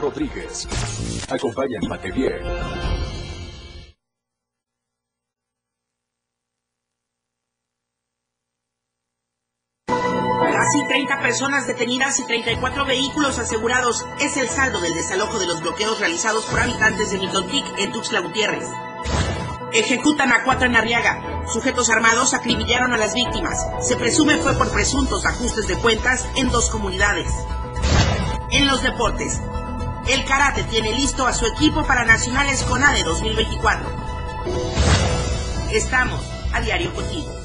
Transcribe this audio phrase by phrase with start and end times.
[0.00, 0.66] Rodríguez.
[1.28, 2.40] Acompáñate bien.
[9.88, 15.60] Casi 30 personas detenidas y 34 vehículos asegurados es el saldo del desalojo de los
[15.60, 18.68] bloqueos realizados por habitantes de Mitontic en Tuxtla Gutiérrez.
[19.72, 21.44] Ejecutan a cuatro en Arriaga.
[21.46, 23.66] Sujetos armados acribillaron a las víctimas.
[23.80, 27.32] Se presume fue por presuntos ajustes de cuentas en dos comunidades.
[28.50, 29.40] En los deportes,
[30.08, 33.86] el karate tiene listo a su equipo para Nacionales CONADE 2024.
[35.72, 36.20] Estamos
[36.52, 37.40] a diario contigo.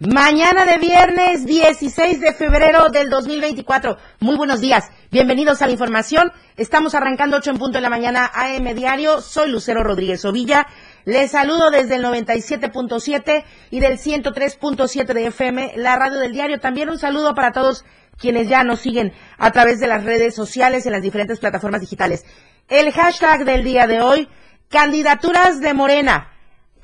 [0.00, 3.96] Mañana de viernes 16 de febrero del 2024.
[4.18, 4.90] Muy buenos días.
[5.10, 6.32] Bienvenidos a la información.
[6.56, 9.20] Estamos arrancando 8 en punto de la mañana AM Diario.
[9.20, 10.66] Soy Lucero Rodríguez Ovilla.
[11.10, 13.42] Les saludo desde el 97.7
[13.72, 16.60] y del 103.7 de FM, la radio del diario.
[16.60, 17.84] También un saludo para todos
[18.16, 22.24] quienes ya nos siguen a través de las redes sociales en las diferentes plataformas digitales.
[22.68, 24.28] El hashtag del día de hoy,
[24.68, 26.30] candidaturas de Morena.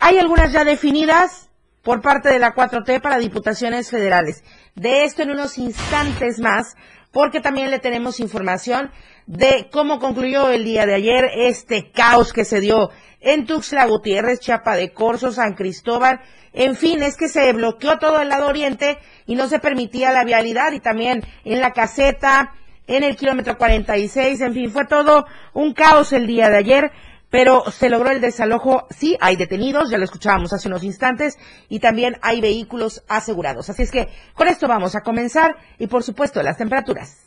[0.01, 1.47] Hay algunas ya definidas,
[1.87, 4.43] por parte de la 4T para diputaciones federales.
[4.75, 6.75] De esto en unos instantes más,
[7.17, 8.91] porque también le tenemos información
[9.27, 12.91] de cómo concluyó el día de ayer este caos que se dio
[13.23, 16.21] en Tuxtla Gutiérrez, Chiapa de Corzo, San Cristóbal.
[16.53, 20.25] En fin, es que se bloqueó todo el lado oriente y no se permitía la
[20.25, 22.53] vialidad y también en la caseta,
[22.87, 26.93] en el kilómetro 46, en fin, fue todo un caos el día de ayer
[27.37, 28.87] pero se logró el desalojo.
[28.89, 31.37] Sí, hay detenidos, ya lo escuchábamos hace unos instantes,
[31.69, 33.69] y también hay vehículos asegurados.
[33.69, 37.27] Así es que con esto vamos a comenzar y por supuesto las temperaturas.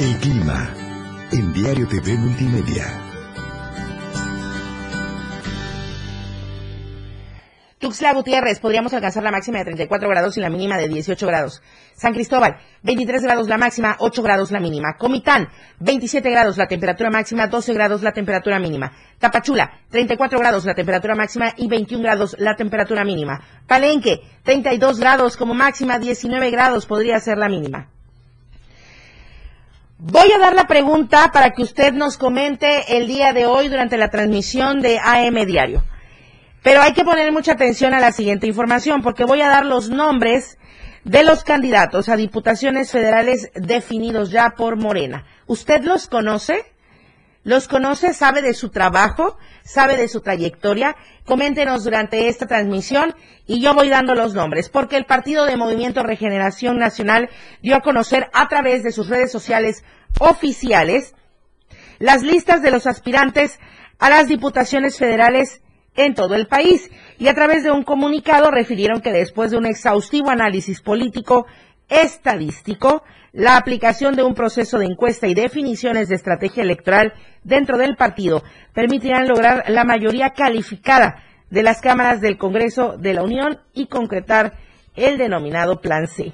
[0.00, 0.74] El clima
[1.30, 3.11] en Diario TV Multimedia.
[7.82, 11.60] Tuxtla Gutiérrez, podríamos alcanzar la máxima de 34 grados y la mínima de 18 grados.
[11.96, 14.96] San Cristóbal, 23 grados la máxima, 8 grados la mínima.
[14.96, 15.48] Comitán,
[15.80, 18.92] 27 grados la temperatura máxima, 12 grados la temperatura mínima.
[19.18, 23.40] Tapachula, 34 grados la temperatura máxima y 21 grados la temperatura mínima.
[23.66, 27.88] Palenque, 32 grados como máxima, 19 grados podría ser la mínima.
[29.98, 33.96] Voy a dar la pregunta para que usted nos comente el día de hoy durante
[33.96, 35.82] la transmisión de AM Diario.
[36.62, 39.90] Pero hay que poner mucha atención a la siguiente información porque voy a dar los
[39.90, 40.58] nombres
[41.04, 45.26] de los candidatos a diputaciones federales definidos ya por Morena.
[45.46, 46.64] ¿Usted los conoce?
[47.42, 48.14] ¿Los conoce?
[48.14, 49.36] ¿Sabe de su trabajo?
[49.64, 50.94] ¿Sabe de su trayectoria?
[51.24, 56.04] Coméntenos durante esta transmisión y yo voy dando los nombres, porque el Partido de Movimiento
[56.04, 57.28] Regeneración Nacional
[57.60, 59.82] dio a conocer a través de sus redes sociales
[60.20, 61.16] oficiales
[61.98, 63.58] las listas de los aspirantes
[63.98, 65.62] a las diputaciones federales
[65.94, 69.66] en todo el país y a través de un comunicado refirieron que después de un
[69.66, 71.46] exhaustivo análisis político
[71.88, 77.12] estadístico, la aplicación de un proceso de encuesta y definiciones de estrategia electoral
[77.44, 78.42] dentro del partido
[78.74, 84.54] permitirán lograr la mayoría calificada de las cámaras del Congreso de la Unión y concretar
[84.96, 86.32] el denominado Plan C.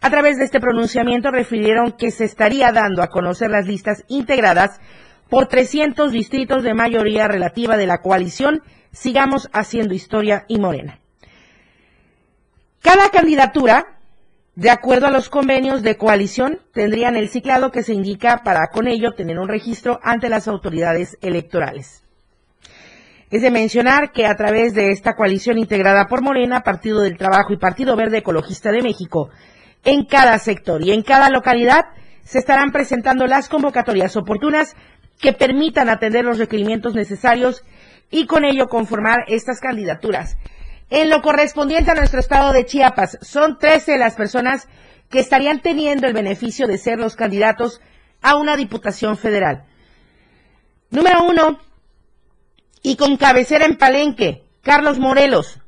[0.00, 4.80] A través de este pronunciamiento refirieron que se estaría dando a conocer las listas integradas
[5.28, 8.62] por 300 distritos de mayoría relativa de la coalición
[8.92, 11.00] sigamos haciendo historia y morena.
[12.80, 13.98] Cada candidatura,
[14.54, 18.86] de acuerdo a los convenios de coalición, tendrían el ciclado que se indica para con
[18.86, 22.02] ello tener un registro ante las autoridades electorales.
[23.30, 27.54] Es de mencionar que a través de esta coalición integrada por Morena, Partido del Trabajo
[27.54, 29.30] y Partido Verde Ecologista de México,
[29.84, 31.86] en cada sector y en cada localidad
[32.24, 34.76] se estarán presentando las convocatorias oportunas
[35.18, 37.64] que permitan atender los requerimientos necesarios
[38.12, 40.36] y con ello conformar estas candidaturas.
[40.90, 44.68] En lo correspondiente a nuestro estado de Chiapas, son 13 las personas
[45.10, 47.80] que estarían teniendo el beneficio de ser los candidatos
[48.20, 49.64] a una diputación federal.
[50.90, 51.58] Número uno,
[52.82, 55.58] y con cabecera en Palenque, Carlos Morelos.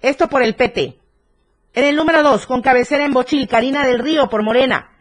[0.00, 1.00] Esto por el PT.
[1.72, 4.92] En el número dos, con cabecera en Bochil, Karina del Río por Morena.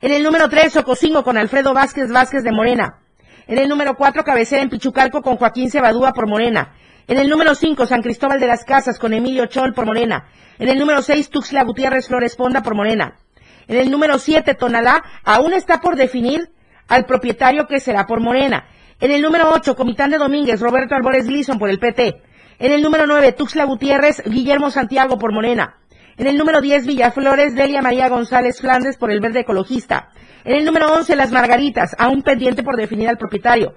[0.00, 3.03] En el número tres, Ocosingo con Alfredo Vázquez Vázquez de Morena.
[3.46, 6.72] En el número 4, cabecera en Pichucalco con Joaquín Cebadúa por Morena.
[7.06, 10.28] En el número 5, San Cristóbal de las Casas con Emilio Chol por Morena.
[10.58, 13.16] En el número 6, Tuxtla Gutiérrez Flores Ponda por Morena.
[13.68, 16.48] En el número 7, Tonalá, aún está por definir
[16.88, 18.64] al propietario que será por Morena.
[18.98, 22.22] En el número 8, Comitán de Domínguez, Roberto Albores Gleason por el PT.
[22.58, 25.76] En el número 9, Tuxtla Gutiérrez, Guillermo Santiago por Morena.
[26.16, 30.10] En el número 10, Villaflores, Delia María González Flandes por el Verde Ecologista.
[30.44, 33.74] En el número 11, Las Margaritas, aún pendiente por definir al propietario.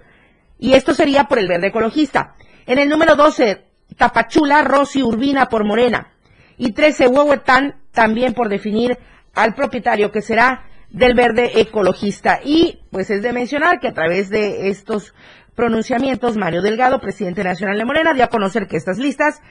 [0.60, 2.36] Y esto sería por el Verde Ecologista.
[2.66, 3.66] En el número 12,
[3.98, 6.14] Tapachula, Rosy Urbina por Morena.
[6.58, 8.98] Y 13, Huehuetán, también por definir
[9.34, 12.40] al propietario que será del verde ecologista.
[12.44, 15.14] Y pues es de mencionar que a través de estos
[15.56, 19.42] pronunciamientos, Mario Delgado, presidente nacional de Morena, dio a conocer que estas listas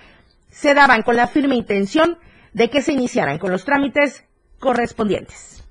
[0.50, 2.18] se daban con la firme intención
[2.56, 4.24] de que se iniciaran con los trámites
[4.58, 5.62] correspondientes.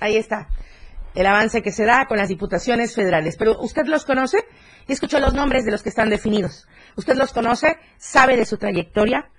[0.00, 0.48] Ahí está
[1.14, 3.36] el avance que se da con las diputaciones federales.
[3.36, 4.38] Pero usted los conoce
[4.88, 6.66] y escuchó los nombres de los que están definidos.
[6.96, 9.30] Usted los conoce, sabe de su trayectoria,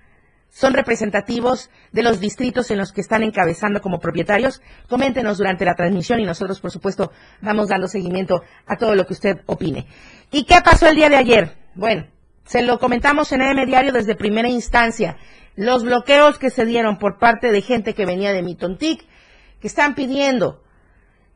[0.50, 4.62] son representativos de los distritos en los que están encabezando como propietarios.
[4.88, 7.10] Coméntenos durante la transmisión y nosotros, por supuesto,
[7.42, 9.88] vamos dando seguimiento a todo lo que usted opine.
[10.30, 11.56] ¿Y qué pasó el día de ayer?
[11.74, 12.06] Bueno,
[12.46, 15.16] se lo comentamos en EM Diario desde primera instancia.
[15.56, 19.04] Los bloqueos que se dieron por parte de gente que venía de Mitontic,
[19.60, 20.62] que están pidiendo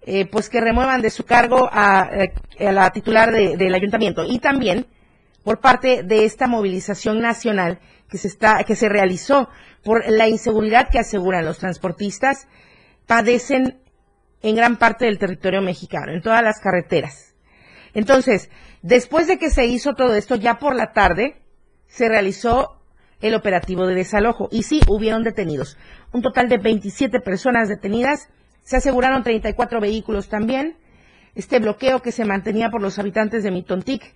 [0.02, 4.86] eh, pues que remuevan de su cargo a, eh, la titular del ayuntamiento y también
[5.44, 9.50] por parte de esta movilización nacional que se está que se realizó
[9.84, 12.48] por la inseguridad que aseguran los transportistas
[13.06, 13.78] padecen
[14.42, 17.34] en gran parte del territorio mexicano, en todas las carreteras.
[17.92, 18.48] Entonces,
[18.82, 21.42] después de que se hizo todo esto, ya por la tarde
[21.86, 22.80] se realizó
[23.20, 25.76] el operativo de desalojo y sí hubieron detenidos.
[26.12, 28.28] Un total de 27 personas detenidas,
[28.62, 30.76] se aseguraron 34 vehículos también.
[31.34, 34.14] Este bloqueo que se mantenía por los habitantes de Mitontic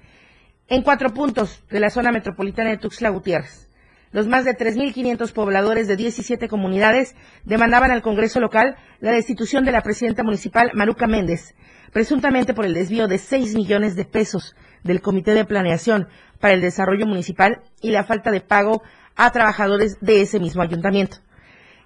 [0.68, 3.68] en cuatro puntos de la zona metropolitana de Tuxtla Gutiérrez.
[4.12, 9.72] Los más de 3.500 pobladores de 17 comunidades demandaban al Congreso local la destitución de
[9.72, 11.54] la presidenta municipal Maruca Méndez,
[11.94, 16.08] presuntamente por el desvío de 6 millones de pesos del Comité de Planeación
[16.40, 18.82] para el Desarrollo Municipal y la falta de pago
[19.14, 21.18] a trabajadores de ese mismo ayuntamiento.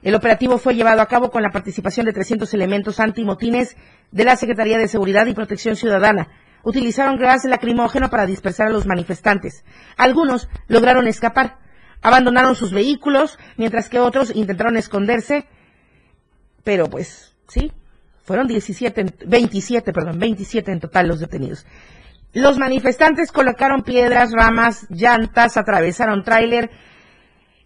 [0.00, 3.76] El operativo fue llevado a cabo con la participación de 300 elementos antimotines
[4.10, 6.28] de la Secretaría de Seguridad y Protección Ciudadana,
[6.62, 9.62] utilizaron gas lacrimógeno para dispersar a los manifestantes.
[9.98, 11.58] Algunos lograron escapar,
[12.00, 15.46] abandonaron sus vehículos, mientras que otros intentaron esconderse,
[16.64, 17.72] pero pues sí,
[18.28, 21.66] fueron 17, 27, perdón, 27 en total los detenidos.
[22.34, 26.70] Los manifestantes colocaron piedras, ramas, llantas, atravesaron tráiler.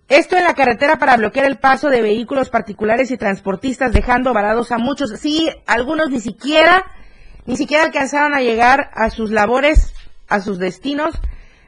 [0.08, 4.70] Esto en la carretera para bloquear el paso de vehículos particulares y transportistas, dejando varados
[4.70, 5.10] a muchos.
[5.18, 6.86] Sí, algunos ni siquiera
[7.44, 9.92] ni siquiera alcanzaron a llegar a sus labores,
[10.28, 11.18] a sus destinos,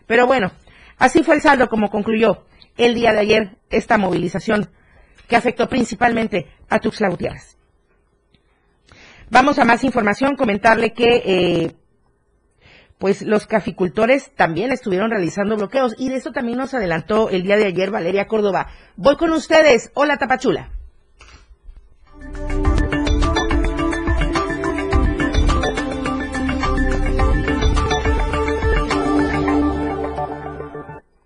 [0.06, 0.52] pero bueno,
[0.98, 2.44] así fue el saldo como concluyó
[2.76, 4.70] el día de ayer esta movilización
[5.26, 7.53] que afectó principalmente a Tuxtla Gutiérrez.
[9.30, 11.74] Vamos a más información, comentarle que eh,
[12.98, 17.56] pues los caficultores también estuvieron realizando bloqueos y de eso también nos adelantó el día
[17.56, 18.68] de ayer Valeria Córdoba.
[18.96, 19.90] Voy con ustedes.
[19.94, 20.70] Hola Tapachula.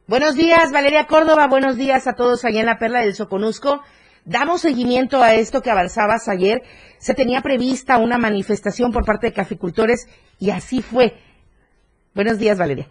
[0.09, 1.49] Buenos días, Valeria Córdoba.
[1.49, 3.83] Buenos días a todos allá en la Perla del Soconusco.
[4.29, 6.61] Damos seguimiento a esto que avanzabas ayer.
[6.99, 10.07] Se tenía prevista una manifestación por parte de caficultores
[10.39, 11.15] y así fue.
[12.15, 12.89] Buenos días, Valeria.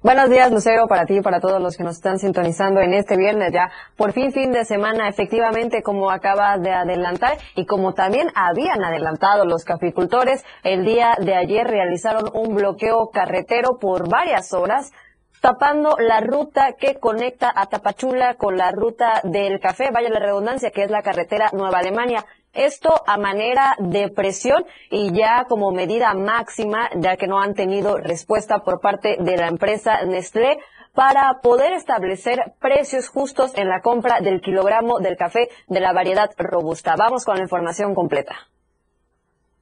[0.00, 3.16] Buenos días, Lucero, para ti y para todos los que nos están sintonizando en este
[3.16, 3.68] viernes ya.
[3.96, 9.44] Por fin, fin de semana, efectivamente, como acabas de adelantar y como también habían adelantado
[9.46, 14.92] los caficultores, el día de ayer realizaron un bloqueo carretero por varias horas
[15.40, 20.70] tapando la ruta que conecta a Tapachula con la ruta del café, vaya la redundancia,
[20.70, 22.24] que es la carretera Nueva Alemania.
[22.52, 27.96] Esto a manera de presión y ya como medida máxima, ya que no han tenido
[27.96, 30.58] respuesta por parte de la empresa Nestlé
[30.92, 36.30] para poder establecer precios justos en la compra del kilogramo del café de la variedad
[36.36, 36.96] robusta.
[36.98, 38.34] Vamos con la información completa.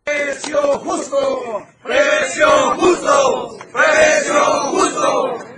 [0.04, 5.57] Precio justo, precio justo, precio justo.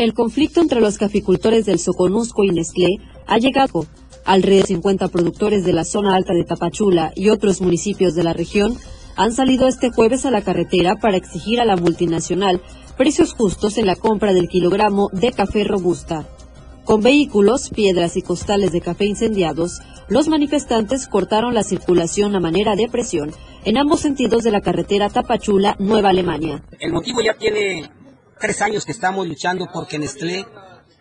[0.00, 3.84] El conflicto entre los caficultores del Soconusco y Nestlé ha llegado.
[4.24, 8.32] Alrededor de 50 productores de la zona alta de Tapachula y otros municipios de la
[8.32, 8.78] región
[9.16, 12.62] han salido este jueves a la carretera para exigir a la multinacional
[12.96, 16.26] precios justos en la compra del kilogramo de café robusta.
[16.84, 22.74] Con vehículos, piedras y costales de café incendiados, los manifestantes cortaron la circulación a manera
[22.74, 23.32] de presión
[23.66, 26.64] en ambos sentidos de la carretera Tapachula-Nueva Alemania.
[26.78, 27.99] El motivo ya tiene
[28.40, 30.46] tres años que estamos luchando porque Nestlé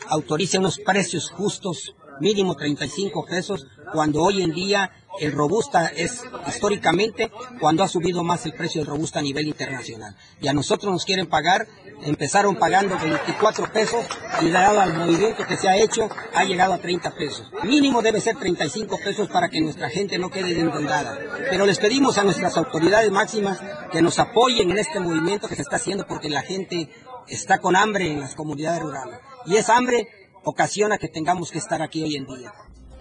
[0.10, 7.32] autorice unos precios justos mínimo 35 pesos, cuando hoy en día el robusta es históricamente
[7.60, 10.16] cuando ha subido más el precio del robusta a nivel internacional.
[10.40, 11.68] Y a nosotros nos quieren pagar,
[12.04, 14.06] empezaron pagando 24 pesos
[14.42, 17.52] y dado al movimiento que se ha hecho ha llegado a 30 pesos.
[17.64, 21.18] Mínimo debe ser 35 pesos para que nuestra gente no quede endeudada.
[21.50, 23.60] Pero les pedimos a nuestras autoridades máximas
[23.92, 26.90] que nos apoyen en este movimiento que se está haciendo porque la gente
[27.30, 29.20] está con hambre en las comunidades rurales.
[29.46, 30.08] Y esa hambre
[30.44, 32.52] ocasiona que tengamos que estar aquí hoy en día.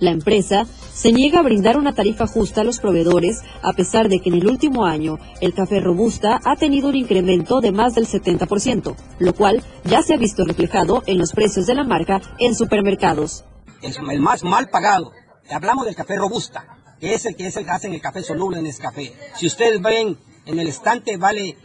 [0.01, 4.21] La empresa se niega a brindar una tarifa justa a los proveedores, a pesar de
[4.21, 8.07] que en el último año el café robusta ha tenido un incremento de más del
[8.07, 12.55] 70%, lo cual ya se ha visto reflejado en los precios de la marca en
[12.55, 13.45] supermercados.
[13.83, 15.11] Es el más mal pagado.
[15.51, 18.59] Hablamos del café robusta, que es el que es el que hacen el café soluble
[18.59, 19.13] en café.
[19.35, 20.17] Si ustedes ven
[20.47, 21.57] en el estante vale,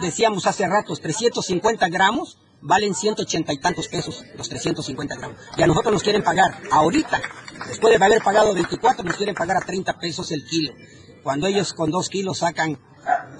[0.00, 5.36] decíamos hace ratos, 350 gramos, valen 180 y tantos pesos los 350 gramos.
[5.56, 7.20] Y a nosotros nos quieren pagar ahorita,
[7.68, 10.72] después de haber pagado 24, nos quieren pagar a 30 pesos el kilo.
[11.22, 12.78] Cuando ellos con dos kilos sacan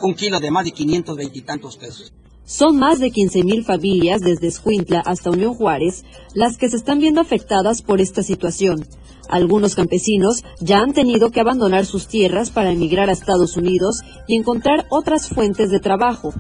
[0.00, 2.12] un kilo de más de 520 y tantos pesos.
[2.44, 7.20] Son más de 15.000 familias desde Escuintla hasta Unión Juárez las que se están viendo
[7.20, 8.84] afectadas por esta situación.
[9.32, 14.36] Algunos campesinos ya han tenido que abandonar sus tierras para emigrar a Estados Unidos y
[14.36, 16.34] encontrar otras fuentes de trabajo.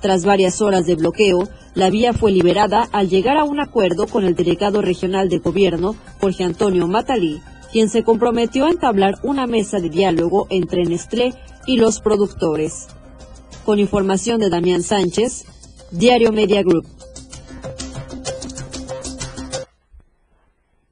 [0.00, 4.24] Tras varias horas de bloqueo, la vía fue liberada al llegar a un acuerdo con
[4.24, 7.40] el delegado regional de gobierno, Jorge Antonio Matalí,
[7.70, 11.32] quien se comprometió a entablar una mesa de diálogo entre Nestlé
[11.64, 12.88] y los productores.
[13.64, 15.44] Con información de Damián Sánchez,
[15.92, 16.86] Diario Media Group.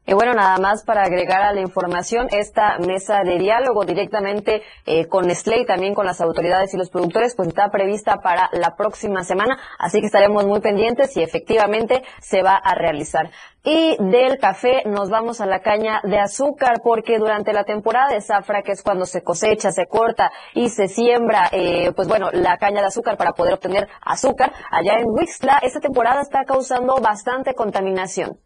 [0.07, 5.07] Y bueno, nada más para agregar a la información, esta mesa de diálogo directamente eh,
[5.07, 8.77] con Nestlé y también con las autoridades y los productores, pues está prevista para la
[8.77, 13.31] próxima semana, así que estaremos muy pendientes si efectivamente se va a realizar.
[13.63, 18.21] Y del café nos vamos a la caña de azúcar porque durante la temporada de
[18.21, 22.59] zafra, que es cuando se cosecha, se corta y se siembra, eh, pues bueno, la
[22.59, 27.55] caña de azúcar para poder obtener azúcar, allá en Wixla, esta temporada está causando bastante
[27.55, 28.39] contaminación.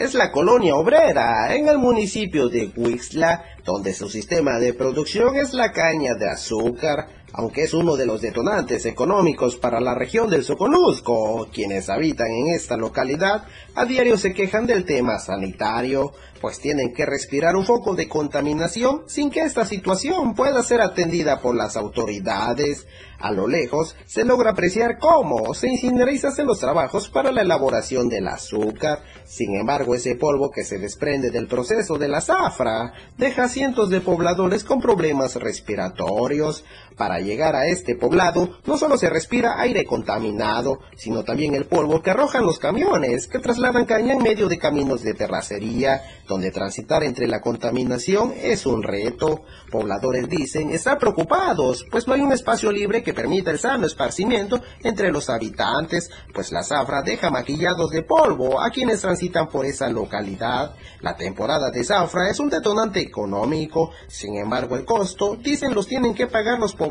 [0.00, 5.54] Es la colonia obrera en el municipio de Huixla, donde su sistema de producción es
[5.54, 10.42] la caña de azúcar, aunque es uno de los detonantes económicos para la región del
[10.42, 11.48] Soconusco.
[11.52, 17.06] Quienes habitan en esta localidad a diario se quejan del tema sanitario, pues tienen que
[17.06, 22.86] respirar un foco de contaminación sin que esta situación pueda ser atendida por las autoridades.
[23.20, 26.10] A lo lejos se logra apreciar cómo se incinera
[26.44, 29.02] los trabajos para la elaboración del azúcar.
[29.24, 34.00] Sin embargo, ese polvo que se desprende del proceso de la zafra deja cientos de
[34.00, 36.64] pobladores con problemas respiratorios.
[37.00, 42.02] Para llegar a este poblado, no solo se respira aire contaminado, sino también el polvo
[42.02, 47.02] que arrojan los camiones que trasladan caña en medio de caminos de terracería, donde transitar
[47.02, 49.44] entre la contaminación es un reto.
[49.70, 54.60] Pobladores dicen estar preocupados, pues no hay un espacio libre que permita el sano esparcimiento
[54.84, 59.88] entre los habitantes, pues la zafra deja maquillados de polvo a quienes transitan por esa
[59.88, 60.74] localidad.
[61.00, 66.12] La temporada de zafra es un detonante económico, sin embargo el costo, dicen, los tienen
[66.14, 66.89] que pagar los pobladores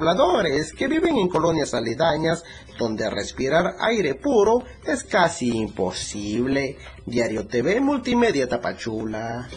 [0.78, 2.44] que viven en colonias aledañas,
[2.78, 6.78] donde respirar aire puro es casi imposible.
[7.06, 9.48] Diario TV Multimedia Tapachula.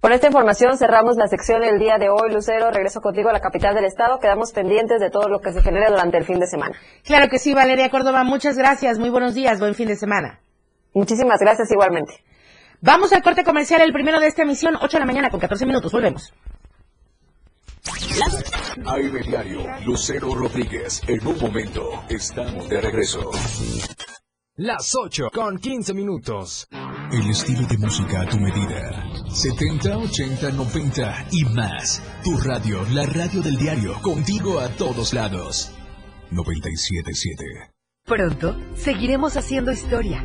[0.00, 2.32] Con esta información cerramos la sección del día de hoy.
[2.32, 4.20] Lucero, regreso contigo a la capital del estado.
[4.20, 6.76] Quedamos pendientes de todo lo que se genere durante el fin de semana.
[7.04, 8.22] Claro que sí, Valeria Córdoba.
[8.22, 9.00] Muchas gracias.
[9.00, 9.58] Muy buenos días.
[9.58, 10.38] Buen fin de semana.
[10.94, 12.22] Muchísimas gracias igualmente.
[12.80, 15.66] Vamos al corte comercial, el primero de esta emisión, 8 de la mañana con 14
[15.66, 15.92] minutos.
[15.92, 16.32] Volvemos.
[18.86, 21.00] Aire Diario, Lucero Rodríguez.
[21.06, 23.30] En un momento, estamos de regreso.
[24.56, 26.66] Las 8 con 15 minutos.
[27.12, 29.04] El estilo de música a tu medida.
[29.30, 32.02] 70, 80, 90 y más.
[32.24, 35.72] Tu radio, la radio del diario, contigo a todos lados.
[36.30, 37.44] 977.
[38.04, 40.24] Pronto seguiremos haciendo historia,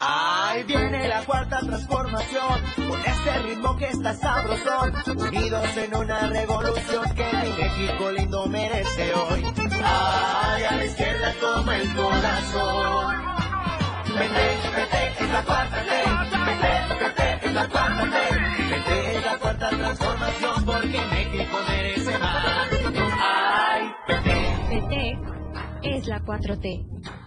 [0.00, 7.14] Ahí viene la cuarta transformación, con este ritmo que está sabrosón, unidos en una revolución
[7.14, 9.44] que mi México lindo merece hoy.
[9.82, 13.24] Ay, a la izquierda toma el corazón.
[14.18, 16.04] Vete, vete, es la cuarta ley.
[16.44, 18.68] Vete, vete, es la cuarta ley.
[18.70, 22.68] Vete, es la cuarta transformación porque México merece más.
[23.20, 24.56] Ay, vete.
[24.70, 25.18] PT
[25.82, 27.23] es la 4T.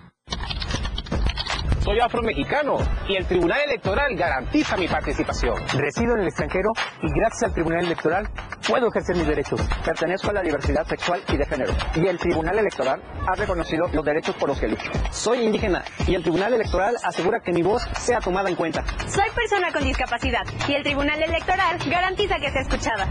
[1.88, 5.56] Soy afromexicano y el Tribunal Electoral garantiza mi participación.
[5.70, 8.28] Resido en el extranjero y gracias al Tribunal Electoral
[8.68, 9.62] puedo ejercer mis derechos.
[9.86, 11.74] Pertenezco a la diversidad sexual y de género.
[11.96, 14.92] Y el Tribunal Electoral ha reconocido los derechos por los que lucho.
[15.12, 18.84] Soy indígena y el Tribunal Electoral asegura que mi voz sea tomada en cuenta.
[19.08, 23.08] Soy persona con discapacidad y el Tribunal Electoral garantiza que sea escuchada.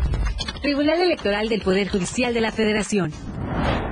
[0.60, 3.10] Tribunal Electoral del Poder Judicial de la Federación.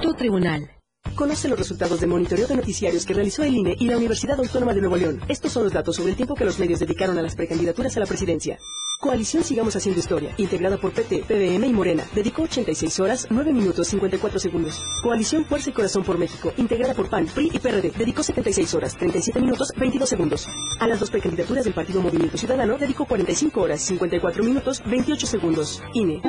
[0.02, 0.73] Tu tribunal.
[1.14, 4.74] Conoce los resultados del monitoreo de noticiarios que realizó el INE y la Universidad Autónoma
[4.74, 5.20] de Nuevo León.
[5.28, 8.00] Estos son los datos sobre el tiempo que los medios dedicaron a las precandidaturas a
[8.00, 8.58] la presidencia.
[9.00, 13.86] Coalición Sigamos Haciendo Historia, integrada por PT, PDM y Morena, dedicó 86 horas, 9 minutos
[13.88, 14.82] 54 segundos.
[15.02, 18.96] Coalición Fuerza y Corazón por México, integrada por PAN, PRI y PRD, dedicó 76 horas,
[18.96, 20.48] 37 minutos 22 segundos.
[20.80, 25.82] A las dos precandidaturas del Partido Movimiento Ciudadano, dedicó 45 horas, 54 minutos 28 segundos.
[25.92, 26.22] INE.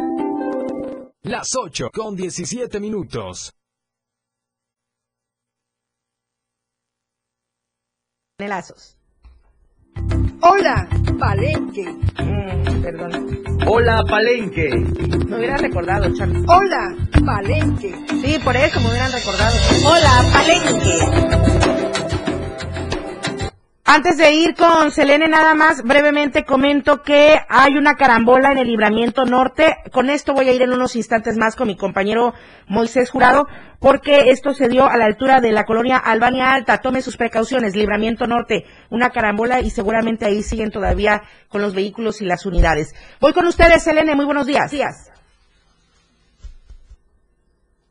[1.24, 3.51] Las 8 con 17 minutos.
[8.38, 8.98] Nelazos.
[10.42, 11.86] Hola, Palenque.
[11.86, 13.44] Mm, perdón.
[13.65, 14.70] Hola, Palenque.
[15.25, 16.44] Me hubieran recordado, Charlie.
[16.46, 17.96] Hola, Palenque.
[18.10, 19.56] Sí, por eso me hubieran recordado.
[19.88, 21.54] Hola, Palenque.
[23.88, 28.68] Antes de ir con Selene, nada más brevemente comento que hay una carambola en el
[28.68, 29.77] libramiento norte.
[29.92, 32.34] Con esto voy a ir en unos instantes más con mi compañero
[32.68, 33.46] Moisés Jurado,
[33.80, 36.80] porque esto se dio a la altura de la colonia Albania Alta.
[36.80, 42.22] Tome sus precauciones, libramiento norte, una carambola y seguramente ahí siguen todavía con los vehículos
[42.22, 42.96] y las unidades.
[43.22, 44.72] Voy con ustedes, Selene, muy buenos días.
[44.72, 45.12] días.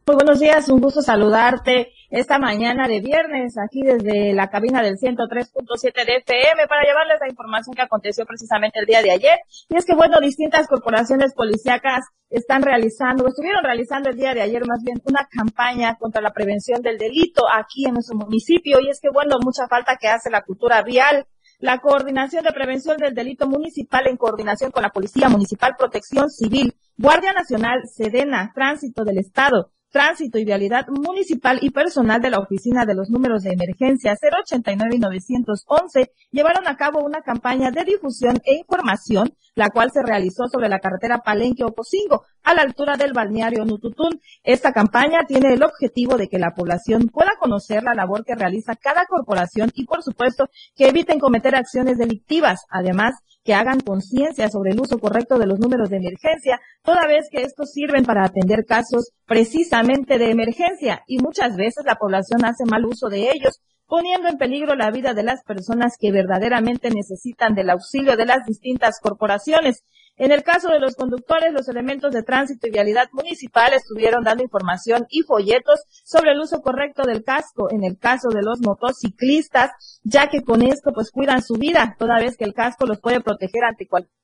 [0.09, 4.97] Muy buenos días, un gusto saludarte esta mañana de viernes aquí desde la cabina del
[4.97, 9.39] 103.7 de FM para llevarles la información que aconteció precisamente el día de ayer.
[9.69, 14.63] Y es que, bueno, distintas corporaciones policíacas están realizando, estuvieron realizando el día de ayer
[14.65, 18.79] más bien una campaña contra la prevención del delito aquí en nuestro municipio.
[18.81, 21.27] Y es que, bueno, mucha falta que hace la cultura vial.
[21.59, 26.75] La coordinación de prevención del delito municipal en coordinación con la Policía Municipal, Protección Civil,
[26.97, 32.85] Guardia Nacional, Sedena, Tránsito del Estado, Tránsito y Vialidad Municipal y personal de la Oficina
[32.85, 38.41] de los Números de Emergencia 089 y 911 llevaron a cabo una campaña de difusión
[38.45, 43.65] e información, la cual se realizó sobre la carretera Palenque-Ocosingo, a la altura del balneario
[43.65, 44.21] Nututún.
[44.43, 48.77] Esta campaña tiene el objetivo de que la población pueda conocer la labor que realiza
[48.77, 52.67] cada corporación y, por supuesto, que eviten cometer acciones delictivas.
[52.69, 53.15] Además,
[53.45, 57.43] que hagan conciencia sobre el uso correcto de los números de emergencia, toda vez que
[57.43, 62.87] estos sirven para atender casos precisamente de emergencia y muchas veces la población hace mal
[62.87, 63.61] uso de ellos,
[63.95, 68.45] poniendo en peligro la vida de las personas que verdaderamente necesitan del auxilio de las
[68.45, 69.85] distintas corporaciones.
[70.17, 74.43] En el caso de los conductores, los elementos de tránsito y vialidad municipal estuvieron dando
[74.43, 77.71] información y folletos sobre el uso correcto del casco.
[77.71, 79.71] En el caso de los motociclistas,
[80.03, 83.21] ya que con esto pues cuidan su vida, toda vez que el casco los puede
[83.21, 84.24] proteger ante cualquier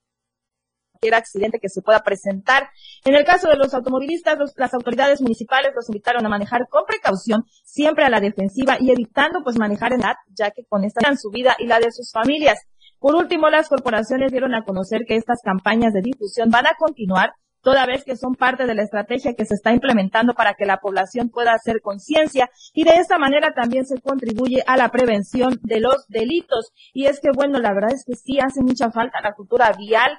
[1.15, 2.69] accidente que se pueda presentar.
[3.05, 6.85] En el caso de los automovilistas, los- las autoridades municipales los invitaron a manejar con
[6.85, 11.01] precaución, siempre a la defensiva y evitando pues manejar en edad, ya que con esta
[11.17, 12.59] su vida y la de sus familias.
[12.99, 17.33] Por último, las corporaciones dieron a conocer que estas campañas de difusión van a continuar
[17.63, 20.79] toda vez que son parte de la estrategia que se está implementando para que la
[20.79, 25.81] población pueda hacer conciencia y de esta manera también se contribuye a la prevención de
[25.81, 26.73] los delitos.
[26.95, 30.11] Y es que, bueno, la verdad es que sí hace mucha falta la cultura vial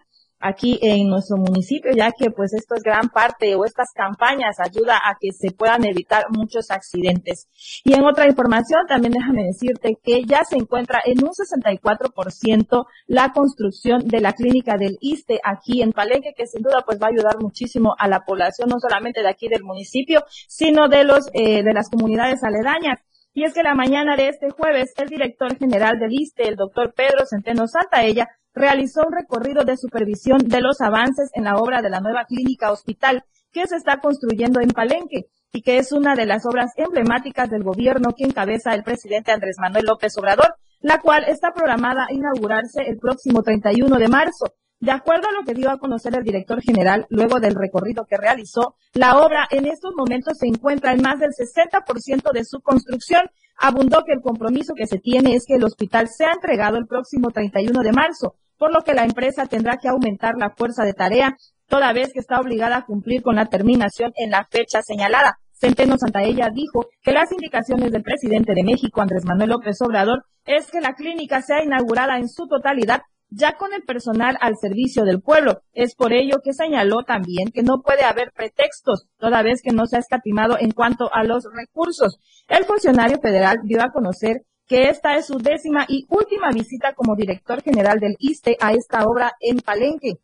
[0.42, 4.98] aquí en nuestro municipio, ya que pues esto es gran parte o estas campañas ayuda
[4.98, 7.48] a que se puedan evitar muchos accidentes.
[7.84, 13.34] Y en otra información también déjame decirte que ya se encuentra en un 64% la
[13.34, 17.12] construcción de la clínica del ISTE aquí en Palenque, que sin duda pues va a
[17.12, 21.64] ayudar muchísimo a la población, no solamente de aquí del municipio, sino de los, eh,
[21.64, 23.00] de las comunidades aledañas.
[23.34, 26.94] Y es que la mañana de este jueves, el director general del ISTE, el doctor
[26.94, 31.90] Pedro Centeno Santaella, realizó un recorrido de supervisión de los avances en la obra de
[31.90, 36.26] la nueva clínica hospital que se está construyendo en Palenque y que es una de
[36.26, 41.26] las obras emblemáticas del gobierno que encabeza el presidente Andrés Manuel López Obrador, la cual
[41.28, 44.46] está programada a inaugurarse el próximo 31 de marzo.
[44.82, 48.18] De acuerdo a lo que dio a conocer el director general luego del recorrido que
[48.18, 53.22] realizó, la obra en estos momentos se encuentra en más del 60% de su construcción.
[53.60, 57.30] Abundó que el compromiso que se tiene es que el hospital sea entregado el próximo
[57.30, 61.38] 31 de marzo, por lo que la empresa tendrá que aumentar la fuerza de tarea,
[61.68, 65.38] toda vez que está obligada a cumplir con la terminación en la fecha señalada.
[65.52, 70.72] Centeno Santaella dijo que las indicaciones del presidente de México, Andrés Manuel López Obrador, es
[70.72, 75.22] que la clínica sea inaugurada en su totalidad ya con el personal al servicio del
[75.22, 75.64] pueblo.
[75.74, 79.88] Es por ello que señaló también que no puede haber pretextos, toda vez que no
[79.88, 82.20] se ha escatimado en cuanto a los recursos.
[82.48, 87.16] El funcionario federal dio a conocer que esta es su décima y última visita como
[87.16, 90.20] director general del ISTE a esta obra en Palenque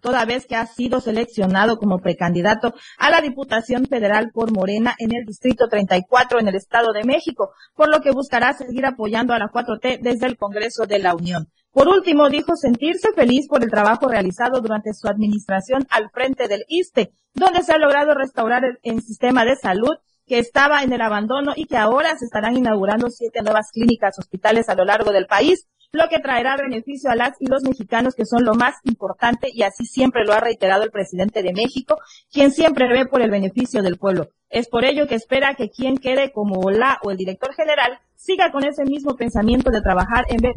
[0.00, 5.14] toda vez que ha sido seleccionado como precandidato a la Diputación Federal por Morena en
[5.14, 9.38] el Distrito 34 en el Estado de México, por lo que buscará seguir apoyando a
[9.38, 11.48] la 4T desde el Congreso de la Unión.
[11.72, 16.64] Por último, dijo sentirse feliz por el trabajo realizado durante su administración al frente del
[16.68, 21.00] ISTE, donde se ha logrado restaurar el, el sistema de salud que estaba en el
[21.00, 25.26] abandono y que ahora se estarán inaugurando siete nuevas clínicas hospitales a lo largo del
[25.26, 29.48] país, lo que traerá beneficio a las y los mexicanos, que son lo más importante,
[29.52, 31.98] y así siempre lo ha reiterado el presidente de México,
[32.32, 34.28] quien siempre ve por el beneficio del pueblo.
[34.50, 38.50] Es por ello que espera que quien quede como la o el director general siga
[38.52, 40.54] con ese mismo pensamiento de trabajar en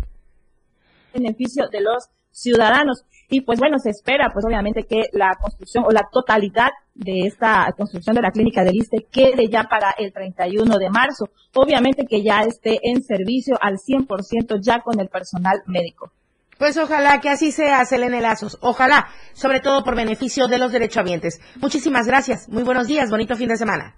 [1.14, 3.06] beneficio de los ciudadanos.
[3.30, 7.72] Y pues bueno, se espera pues obviamente que la construcción o la totalidad de esta
[7.76, 11.30] construcción de la clínica del ISTE quede ya para el 31 de marzo.
[11.54, 16.12] Obviamente que ya esté en servicio al 100% ya con el personal médico.
[16.58, 18.58] Pues ojalá que así sea, Selene Lazos.
[18.62, 21.40] Ojalá, sobre todo por beneficio de los derechohabientes.
[21.62, 22.50] Muchísimas gracias.
[22.50, 23.12] Muy buenos días.
[23.12, 23.96] Bonito fin de semana.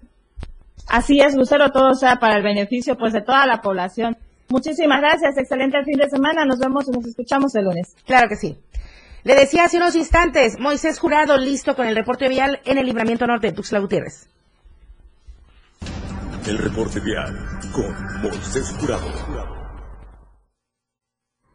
[0.87, 4.17] Así es, Lucero, todo sea para el beneficio pues de toda la población.
[4.49, 5.37] Muchísimas gracias.
[5.37, 6.43] Excelente fin de semana.
[6.45, 7.95] Nos vemos y nos escuchamos el lunes.
[8.05, 8.57] Claro que sí.
[9.23, 13.27] Le decía hace unos instantes, Moisés Jurado listo con el reporte vial en el libramiento
[13.27, 14.29] norte de Tuxtla Gutiérrez.
[16.47, 17.38] El reporte vial
[17.73, 19.08] con Moisés Jurado.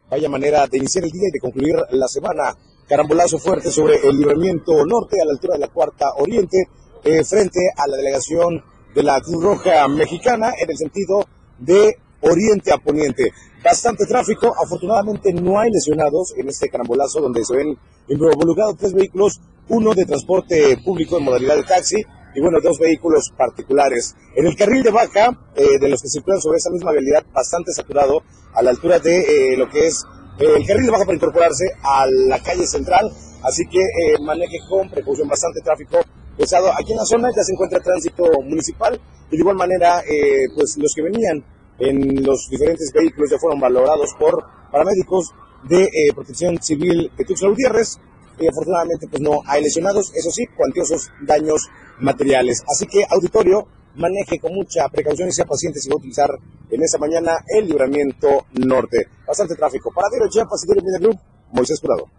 [0.09, 2.55] Vaya manera de iniciar el día y de concluir la semana.
[2.87, 6.69] Carambolazo fuerte sobre el libramiento norte a la altura de la cuarta oriente,
[7.03, 11.25] eh, frente a la delegación de la Cruz Roja Mexicana en el sentido
[11.57, 13.33] de oriente a poniente.
[13.65, 17.75] Bastante tráfico, afortunadamente no hay lesionados en este carambolazo donde se ven
[18.07, 21.95] involucrados tres vehículos, uno de transporte público en modalidad de taxi
[22.35, 24.15] y bueno, dos vehículos particulares.
[24.35, 27.73] En el carril de baja, eh, de los que circulan sobre esa misma vialidad, bastante
[27.73, 28.21] saturado
[28.53, 30.03] a la altura de eh, lo que es
[30.37, 34.59] eh, el carril de baja para incorporarse a la calle central, así que eh, maneje
[34.69, 35.97] con precaución bastante tráfico
[36.37, 36.71] pesado.
[36.71, 38.99] Aquí en la zona ya se encuentra tránsito municipal
[39.31, 41.43] y de igual manera, eh, pues los que venían
[41.79, 45.33] en los diferentes vehículos ya fueron valorados por paramédicos
[45.63, 47.99] de eh, protección civil de Tuxtla Gutiérrez
[48.39, 52.63] y afortunadamente pues no hay lesionados, eso sí, cuantiosos daños materiales.
[52.67, 56.29] Así que auditorio, maneje con mucha precaución y sea paciente si va a utilizar
[56.69, 59.07] en esta mañana el libramiento norte.
[59.25, 59.91] Bastante tráfico.
[59.93, 61.19] Para Diario Chiapas y Group,
[61.51, 62.09] Moisés Curado.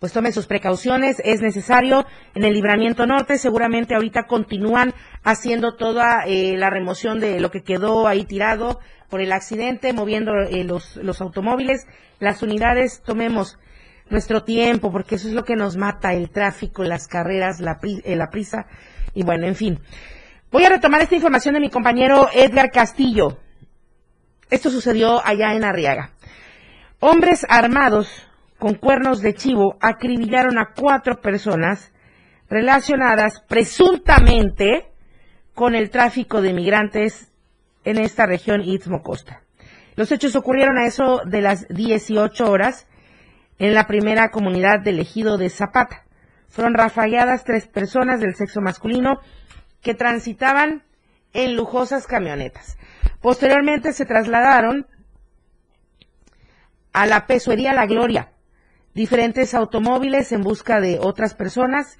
[0.00, 2.06] Pues tome sus precauciones, es necesario.
[2.34, 7.62] En el libramiento norte seguramente ahorita continúan haciendo toda eh, la remoción de lo que
[7.62, 11.86] quedó ahí tirado por el accidente, moviendo eh, los, automóviles,
[12.20, 13.58] las unidades, tomemos
[14.10, 18.16] nuestro tiempo, porque eso es lo que nos mata, el tráfico, las carreras, la, eh,
[18.16, 18.66] la prisa,
[19.14, 19.80] y bueno, en fin.
[20.50, 23.38] Voy a retomar esta información de mi compañero Edgar Castillo.
[24.50, 26.12] Esto sucedió allá en Arriaga.
[27.00, 28.27] Hombres armados
[28.58, 31.92] con cuernos de chivo acribillaron a cuatro personas
[32.48, 34.92] relacionadas presuntamente
[35.54, 37.32] con el tráfico de migrantes
[37.84, 39.42] en esta región Istmo Costa.
[39.96, 42.86] Los hechos ocurrieron a eso de las 18 horas
[43.58, 46.04] en la primera comunidad del ejido de Zapata.
[46.48, 49.20] Fueron rafagueadas tres personas del sexo masculino
[49.82, 50.84] que transitaban
[51.32, 52.78] en lujosas camionetas.
[53.20, 54.86] Posteriormente se trasladaron
[56.92, 58.32] a la pesuería La Gloria,
[58.94, 61.98] diferentes automóviles en busca de otras personas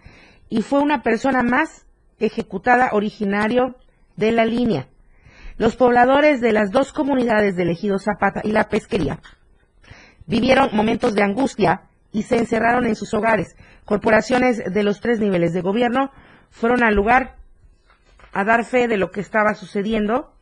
[0.49, 1.87] y fue una persona más
[2.19, 3.77] ejecutada originario
[4.17, 4.89] de la línea.
[5.57, 9.21] Los pobladores de las dos comunidades del ejido Zapata y la pesquería
[10.27, 13.57] vivieron momentos de angustia y se encerraron en sus hogares.
[13.85, 16.11] Corporaciones de los tres niveles de gobierno
[16.51, 17.37] fueron al lugar
[18.33, 20.35] a dar fe de lo que estaba sucediendo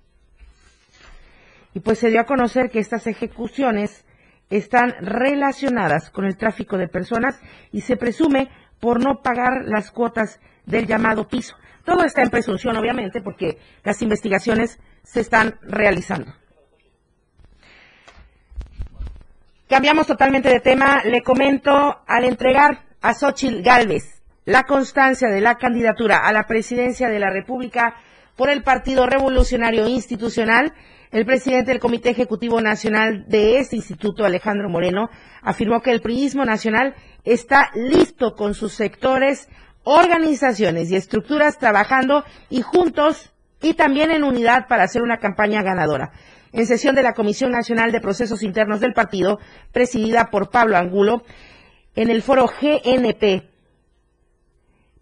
[1.74, 4.05] y pues se dio a conocer que estas ejecuciones
[4.50, 7.40] están relacionadas con el tráfico de personas
[7.72, 8.48] y se presume
[8.80, 11.56] por no pagar las cuotas del llamado piso.
[11.84, 16.32] Todo está en presunción, obviamente, porque las investigaciones se están realizando.
[19.68, 21.02] Cambiamos totalmente de tema.
[21.04, 27.08] Le comento al entregar a Xochitl Galvez la constancia de la candidatura a la presidencia
[27.08, 27.96] de la República
[28.36, 30.72] por el Partido Revolucionario Institucional,
[31.10, 35.08] el presidente del Comité Ejecutivo Nacional de este instituto, Alejandro Moreno,
[35.42, 39.48] afirmó que el priismo nacional está listo con sus sectores
[39.84, 46.12] organizaciones y estructuras trabajando y juntos y también en unidad para hacer una campaña ganadora.
[46.52, 49.38] En sesión de la Comisión Nacional de Procesos Internos del partido,
[49.72, 51.22] presidida por Pablo Angulo,
[51.94, 53.48] en el foro GNP,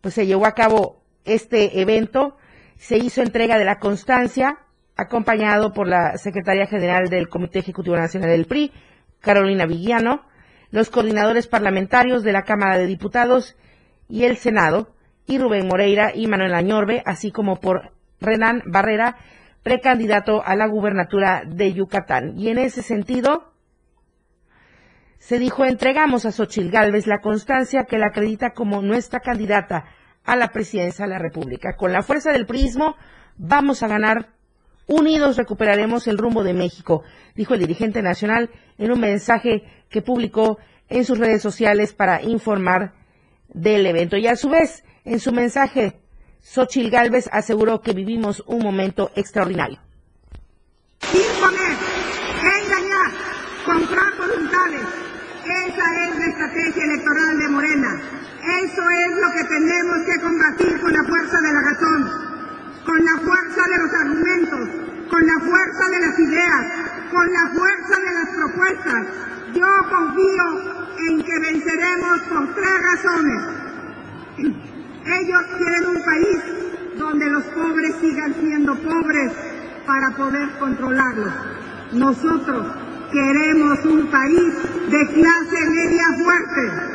[0.01, 2.37] pues se llevó a cabo este evento,
[2.77, 4.59] se hizo entrega de la constancia,
[4.97, 8.73] acompañado por la Secretaria General del Comité Ejecutivo Nacional del PRI,
[9.21, 10.23] Carolina Villano,
[10.71, 13.57] los coordinadores parlamentarios de la Cámara de Diputados
[14.09, 14.95] y el Senado,
[15.27, 19.17] y Rubén Moreira y Manuel Añorbe, así como por Renan Barrera,
[19.63, 22.39] precandidato a la gubernatura de Yucatán.
[22.39, 23.55] Y en ese sentido,
[25.19, 29.87] se dijo, entregamos a Xochil Gálvez la constancia que la acredita como nuestra candidata
[30.23, 31.77] a la presidencia de la República.
[31.77, 32.97] Con la fuerza del prismo
[33.37, 34.34] vamos a ganar.
[34.87, 37.03] Unidos recuperaremos el rumbo de México,
[37.35, 42.93] dijo el dirigente nacional en un mensaje que publicó en sus redes sociales para informar
[43.49, 44.17] del evento.
[44.17, 46.01] Y a su vez, en su mensaje,
[46.41, 49.81] Xochil Gálvez aseguró que vivimos un momento extraordinario.
[51.13, 51.77] Imponer,
[52.41, 53.11] engañar,
[53.65, 54.83] comprar voluntades.
[55.45, 58.25] Esa es la estrategia electoral de Morena.
[58.45, 62.34] Eso es lo que tenemos que combatir con la fuerza de la razón,
[62.85, 64.69] con la fuerza de los argumentos,
[65.11, 66.73] con la fuerza de las ideas,
[67.11, 69.07] con la fuerza de las propuestas.
[69.55, 70.45] Yo confío
[71.09, 73.43] en que venceremos por tres razones.
[75.07, 76.39] Ellos quieren un país
[76.99, 79.33] donde los pobres sigan siendo pobres
[79.87, 81.33] para poder controlarlos.
[81.93, 82.67] Nosotros
[83.13, 84.53] queremos un país
[84.91, 86.95] de clase media fuerte.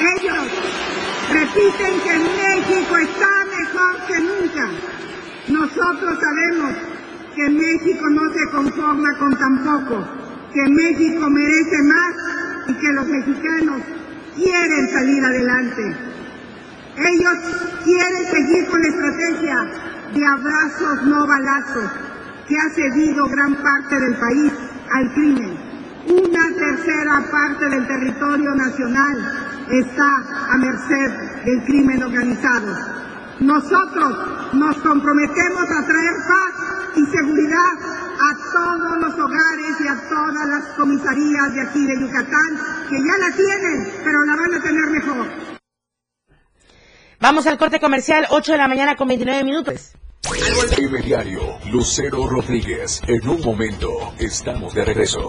[0.00, 0.46] Ellos
[1.32, 4.68] repiten que México está mejor que nunca.
[5.48, 6.76] Nosotros sabemos
[7.34, 10.04] que México no se conforma con tan poco,
[10.52, 12.14] que México merece más
[12.68, 13.82] y que los mexicanos
[14.34, 15.82] quieren salir adelante.
[16.96, 17.38] Ellos
[17.84, 19.56] quieren seguir con la estrategia
[20.14, 21.90] de abrazos no balazos
[22.48, 24.52] que ha cedido gran parte del país
[24.92, 25.65] al crimen.
[26.08, 32.96] Una tercera parte del territorio nacional está a merced del crimen organizado.
[33.40, 37.72] Nosotros nos comprometemos a traer paz y seguridad
[38.18, 43.18] a todos los hogares y a todas las comisarías de aquí de Yucatán, que ya
[43.18, 45.26] la tienen, pero la van a tener mejor.
[47.20, 49.92] Vamos al corte comercial, 8 de la mañana con 29 minutos.
[51.04, 53.00] Diario, Lucero Rodríguez.
[53.06, 55.28] En un momento, estamos de regreso.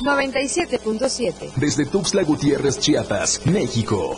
[0.00, 1.54] 97.7.
[1.56, 4.16] Desde Tuxtla Gutiérrez, Chiapas, México.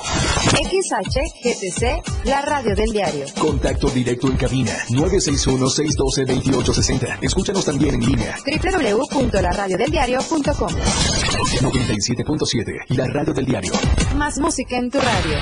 [0.51, 3.25] XHGTC, la radio del diario.
[3.39, 7.19] Contacto directo en cabina 961-612-2860.
[7.23, 8.37] Escúchanos también en línea.
[8.45, 10.71] www.laradiodeldiario.com
[11.61, 12.97] 97.7.
[12.97, 13.73] La radio del diario.
[14.17, 15.39] Más música en tu radio.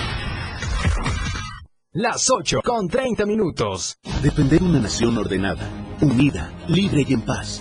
[1.92, 3.98] Las 8 con 30 minutos.
[4.22, 5.68] Defender una nación ordenada,
[6.00, 7.60] unida, libre y en paz.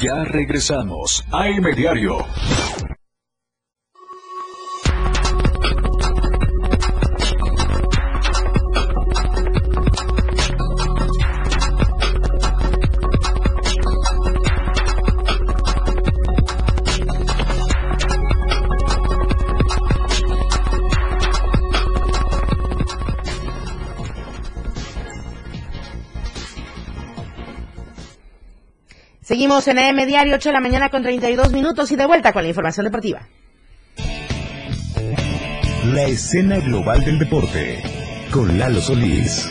[0.00, 1.24] Ya regresamos.
[1.30, 2.26] AM Diario.
[29.42, 32.44] Seguimos en AM Diario, 8 de la mañana con 32 minutos y de vuelta con
[32.44, 33.26] la información deportiva.
[35.92, 37.82] La escena global del deporte
[38.30, 39.50] con Lalo Solís.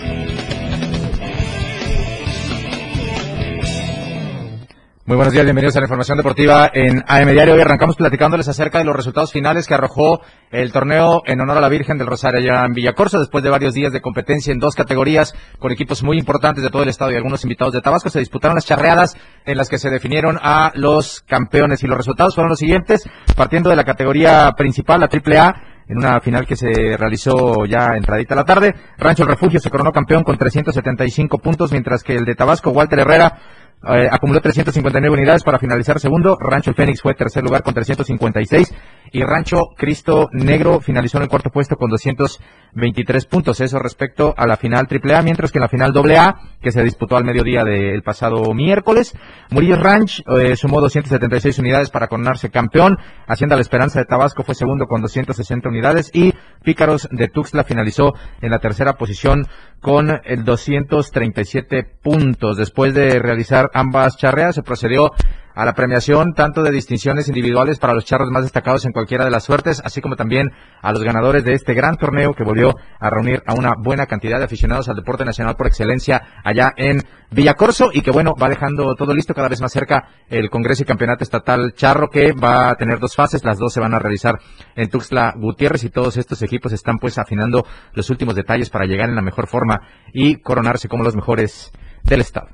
[5.11, 7.55] Muy buenos días, bienvenidos a la información deportiva en AM Diario.
[7.55, 10.21] Hoy arrancamos platicándoles acerca de los resultados finales que arrojó
[10.51, 13.73] el torneo en honor a la Virgen del Rosario allá en Villacorso, después de varios
[13.73, 17.17] días de competencia en dos categorías con equipos muy importantes de todo el estado y
[17.17, 18.09] algunos invitados de Tabasco.
[18.09, 22.33] Se disputaron las charreadas en las que se definieron a los campeones y los resultados
[22.33, 23.03] fueron los siguientes,
[23.35, 28.33] partiendo de la categoría principal, la AAA, en una final que se realizó ya entradita
[28.33, 28.73] la tarde.
[28.97, 32.99] Rancho El Refugio se coronó campeón con 375 puntos, mientras que el de Tabasco, Walter
[32.99, 33.39] Herrera,
[33.87, 36.37] eh, acumuló 359 unidades para finalizar segundo.
[36.39, 38.73] Rancho El Fénix fue tercer lugar con 356
[39.13, 43.59] y Rancho Cristo Negro finalizó en el cuarto puesto con 223 puntos.
[43.59, 47.17] Eso respecto a la final AAA, mientras que en la final AA, que se disputó
[47.17, 49.13] al mediodía del pasado miércoles,
[49.49, 52.97] Murillo Ranch eh, sumó 276 unidades para coronarse campeón.
[53.27, 58.13] Hacienda La Esperanza de Tabasco fue segundo con 260 unidades y Pícaros de Tuxtla finalizó
[58.41, 59.47] en la tercera posición
[59.81, 62.57] con el 237 puntos.
[62.57, 65.11] Después de realizar ambas charreas, se procedió
[65.55, 69.31] a la premiación tanto de distinciones individuales para los charros más destacados en cualquiera de
[69.31, 73.09] las suertes, así como también a los ganadores de este gran torneo que volvió a
[73.09, 77.91] reunir a una buena cantidad de aficionados al deporte nacional por excelencia allá en Villacorso
[77.93, 81.23] y que bueno, va dejando todo listo cada vez más cerca el Congreso y Campeonato
[81.23, 84.39] Estatal Charro que va a tener dos fases, las dos se van a realizar
[84.75, 89.09] en Tuxtla Gutiérrez y todos estos equipos están pues afinando los últimos detalles para llegar
[89.09, 89.79] en la mejor forma
[90.13, 91.71] y coronarse como los mejores
[92.03, 92.47] del estado.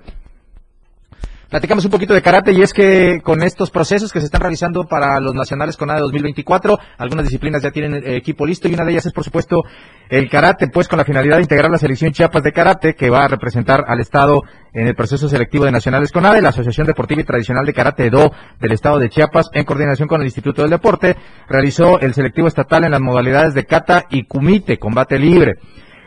[1.50, 4.84] Platicamos un poquito de karate y es que con estos procesos que se están realizando
[4.84, 8.74] para los nacionales con A de 2024, algunas disciplinas ya tienen el equipo listo y
[8.74, 9.64] una de ellas es por supuesto
[10.10, 13.24] el karate, pues con la finalidad de integrar la selección Chiapas de karate que va
[13.24, 17.22] a representar al estado en el proceso selectivo de nacionales con ADE, la Asociación Deportiva
[17.22, 18.30] y Tradicional de Karate Do
[18.60, 21.16] del estado de Chiapas en coordinación con el Instituto del Deporte
[21.48, 25.54] realizó el selectivo estatal en las modalidades de kata y kumite, combate libre.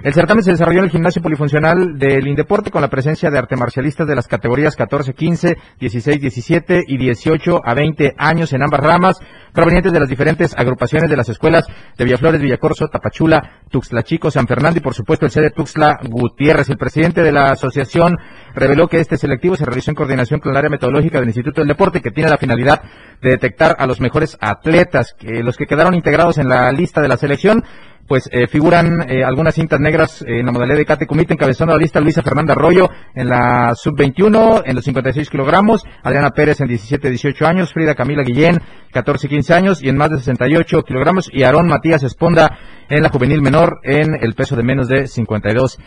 [0.03, 3.55] El certamen se desarrolló en el gimnasio polifuncional del Indeporte con la presencia de arte
[3.55, 8.81] marcialistas de las categorías 14, 15, 16, 17 y 18 a 20 años en ambas
[8.81, 9.21] ramas,
[9.53, 11.67] provenientes de las diferentes agrupaciones de las escuelas
[11.99, 16.71] de Villaflores, Villacorso, Tapachula, Tuxtla Chico, San Fernando y por supuesto el sede Tuxtla Gutiérrez.
[16.71, 18.17] El presidente de la asociación
[18.55, 21.69] reveló que este selectivo se realizó en coordinación con el área metodológica del Instituto del
[21.69, 22.81] Deporte que tiene la finalidad
[23.21, 27.19] de detectar a los mejores atletas, los que quedaron integrados en la lista de la
[27.19, 27.65] selección
[28.11, 31.79] pues eh, figuran eh, algunas cintas negras en la modalidad de Kate Kumite, encabezando la
[31.79, 37.46] lista Luisa Fernanda Arroyo en la sub-21, en los 56 kilogramos, Adriana Pérez en 17-18
[37.46, 38.61] años, Frida Camila Guillén,
[38.92, 43.42] 14-15 años, y en más de 68 kilogramos, y Aarón Matías Esponda en la juvenil
[43.42, 45.79] menor en el peso de menos de 52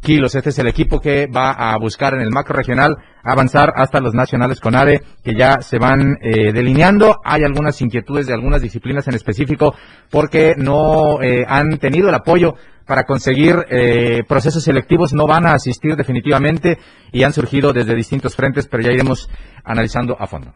[0.00, 0.34] kilos.
[0.34, 4.14] Este es el equipo que va a buscar en el macro regional avanzar hasta los
[4.14, 7.20] nacionales con ARE que ya se van eh, delineando.
[7.24, 9.74] Hay algunas inquietudes de algunas disciplinas en específico
[10.10, 12.54] porque no eh, han tenido el apoyo
[12.86, 16.78] para conseguir eh, procesos selectivos, no van a asistir definitivamente
[17.12, 19.28] y han surgido desde distintos frentes, pero ya iremos
[19.62, 20.52] analizando a fondo.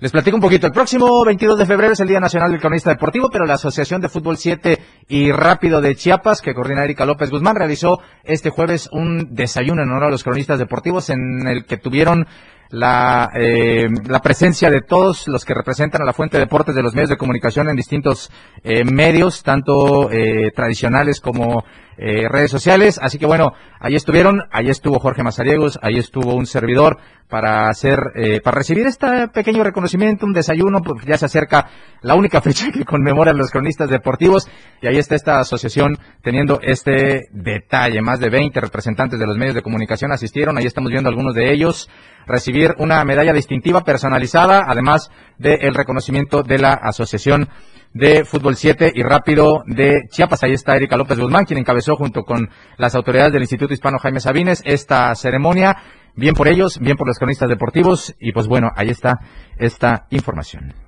[0.00, 0.66] Les platico un poquito.
[0.66, 4.00] El próximo 22 de febrero es el Día Nacional del Cronista Deportivo, pero la Asociación
[4.00, 4.78] de Fútbol 7
[5.08, 9.90] y Rápido de Chiapas, que coordina Erika López Guzmán, realizó este jueves un desayuno en
[9.90, 12.26] honor a los cronistas deportivos en el que tuvieron
[12.70, 16.82] la, eh, la presencia de todos los que representan a la fuente de deportes de
[16.82, 18.32] los medios de comunicación en distintos
[18.64, 21.64] eh, medios, tanto eh, tradicionales como
[21.96, 22.98] eh, redes sociales.
[23.00, 27.98] Así que bueno, ahí estuvieron, ahí estuvo Jorge Mazariegos, ahí estuvo un servidor para hacer,
[28.14, 31.68] eh, para recibir este pequeño reconocimiento, un desayuno, pues ya se acerca
[32.02, 34.48] la única fecha que conmemoran los cronistas deportivos
[34.80, 38.02] y ahí está esta asociación teniendo este detalle.
[38.02, 41.52] Más de 20 representantes de los medios de comunicación asistieron, ahí estamos viendo algunos de
[41.52, 41.88] ellos
[42.26, 47.48] recibir una medalla distintiva personalizada, además del reconocimiento de la asociación
[47.94, 50.42] de Fútbol 7 y Rápido de Chiapas.
[50.42, 54.20] Ahí está Erika López Guzmán, quien encabezó junto con las autoridades del Instituto Hispano Jaime
[54.20, 55.76] Sabines esta ceremonia.
[56.16, 59.20] Bien por ellos, bien por los cronistas deportivos y pues bueno, ahí está
[59.58, 60.83] esta información.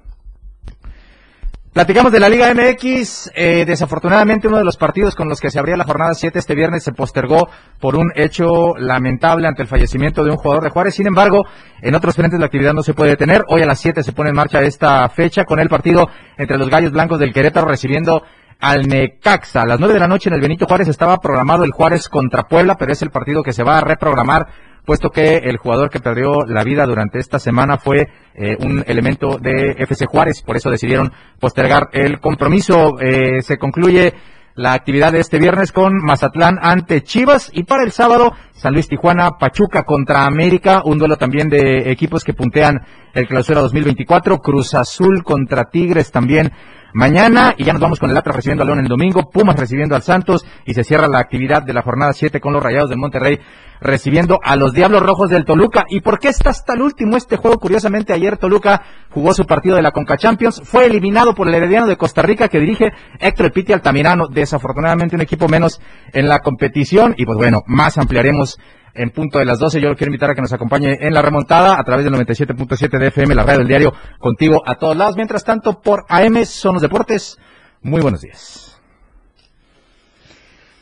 [1.76, 3.32] Platicamos de la Liga MX.
[3.34, 6.54] Eh, desafortunadamente, uno de los partidos con los que se abría la jornada 7 este
[6.54, 10.94] viernes se postergó por un hecho lamentable ante el fallecimiento de un jugador de Juárez.
[10.94, 11.44] Sin embargo,
[11.82, 13.42] en otros frentes la actividad no se puede detener.
[13.48, 16.08] Hoy a las 7 se pone en marcha esta fecha con el partido
[16.38, 18.22] entre los Gallos Blancos del Querétaro recibiendo
[18.58, 19.60] al Necaxa.
[19.60, 22.44] A las 9 de la noche en el Benito Juárez estaba programado el Juárez contra
[22.44, 24.46] Puebla, pero es el partido que se va a reprogramar
[24.86, 29.36] puesto que el jugador que perdió la vida durante esta semana fue eh, un elemento
[29.38, 32.98] de FC Juárez, por eso decidieron postergar el compromiso.
[33.00, 34.14] Eh, se concluye
[34.54, 38.88] la actividad de este viernes con Mazatlán ante Chivas y para el sábado San Luis
[38.88, 42.80] Tijuana, Pachuca contra América, un duelo también de equipos que puntean
[43.12, 46.52] el clausura 2024, Cruz Azul contra Tigres también
[46.92, 49.94] mañana y ya nos vamos con el Atlas recibiendo a León el domingo, Pumas recibiendo
[49.94, 52.98] al Santos y se cierra la actividad de la jornada 7 con los Rayados del
[52.98, 53.38] Monterrey
[53.80, 55.84] recibiendo a los Diablos Rojos del Toluca.
[55.88, 57.58] ¿Y por qué está hasta el último este juego?
[57.58, 61.86] Curiosamente ayer Toluca jugó su partido de la Conca Champions, fue eliminado por el Herediano
[61.86, 65.80] de Costa Rica que dirige Héctor Piti Altamirano, desafortunadamente un equipo menos
[66.12, 68.58] en la competición y pues bueno, más ampliaremos
[68.96, 69.80] en punto de las 12.
[69.80, 73.08] Yo quiero invitar a que nos acompañe en la remontada a través del 97.7 de
[73.08, 75.16] FM, la radio del diario, contigo a todos lados.
[75.16, 77.38] Mientras tanto, por AM son los deportes.
[77.82, 78.80] Muy buenos días.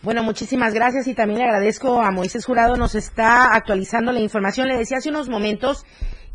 [0.03, 4.69] Bueno, muchísimas gracias y también le agradezco a Moisés Jurado, nos está actualizando la información.
[4.69, 5.87] Le decía hace unos momentos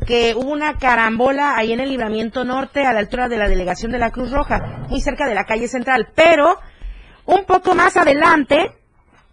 [0.06, 3.92] que hubo una carambola ahí en el libramiento norte a la altura de la delegación
[3.92, 6.58] de la Cruz Roja, muy cerca de la calle central, pero
[7.26, 8.72] un poco más adelante,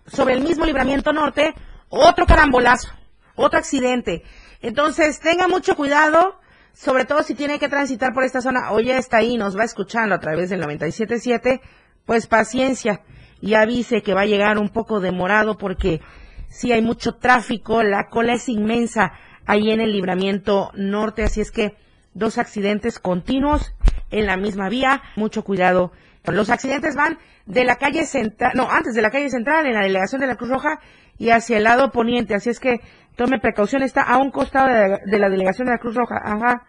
[0.06, 1.56] sobre el mismo libramiento norte,
[1.90, 2.90] otro carambolazo,
[3.36, 4.24] otro accidente.
[4.62, 6.40] Entonces, tenga mucho cuidado,
[6.74, 10.16] sobre todo si tiene que transitar por esta zona, o está ahí, nos va escuchando
[10.16, 11.62] a través del 97.7,
[12.06, 13.02] pues paciencia
[13.42, 16.02] y avise que va a llegar un poco demorado porque
[16.50, 19.14] si hay mucho tráfico, la cola es inmensa
[19.46, 21.76] ahí en el libramiento norte, así es que
[22.14, 23.74] dos accidentes continuos
[24.10, 25.92] en la misma vía, mucho cuidado.
[26.32, 29.82] Los accidentes van de la calle central, no, antes de la calle central, en la
[29.82, 30.80] delegación de la Cruz Roja
[31.18, 32.82] y hacia el lado poniente, así es que
[33.16, 36.64] tome precaución, está a un costado de la, delegación de la Cruz Roja, ajá.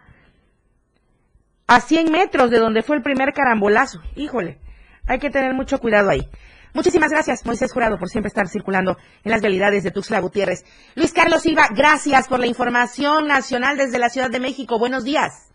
[1.67, 4.59] A 100 metros de donde fue el primer carambolazo, híjole,
[5.07, 6.29] hay que tener mucho cuidado ahí.
[6.73, 10.65] Muchísimas gracias, Moisés Jurado, por siempre estar circulando en las realidades de Tuxtla Gutiérrez.
[10.95, 14.79] Luis Carlos Silva, gracias por la información nacional desde la Ciudad de México.
[14.79, 15.48] Buenos días.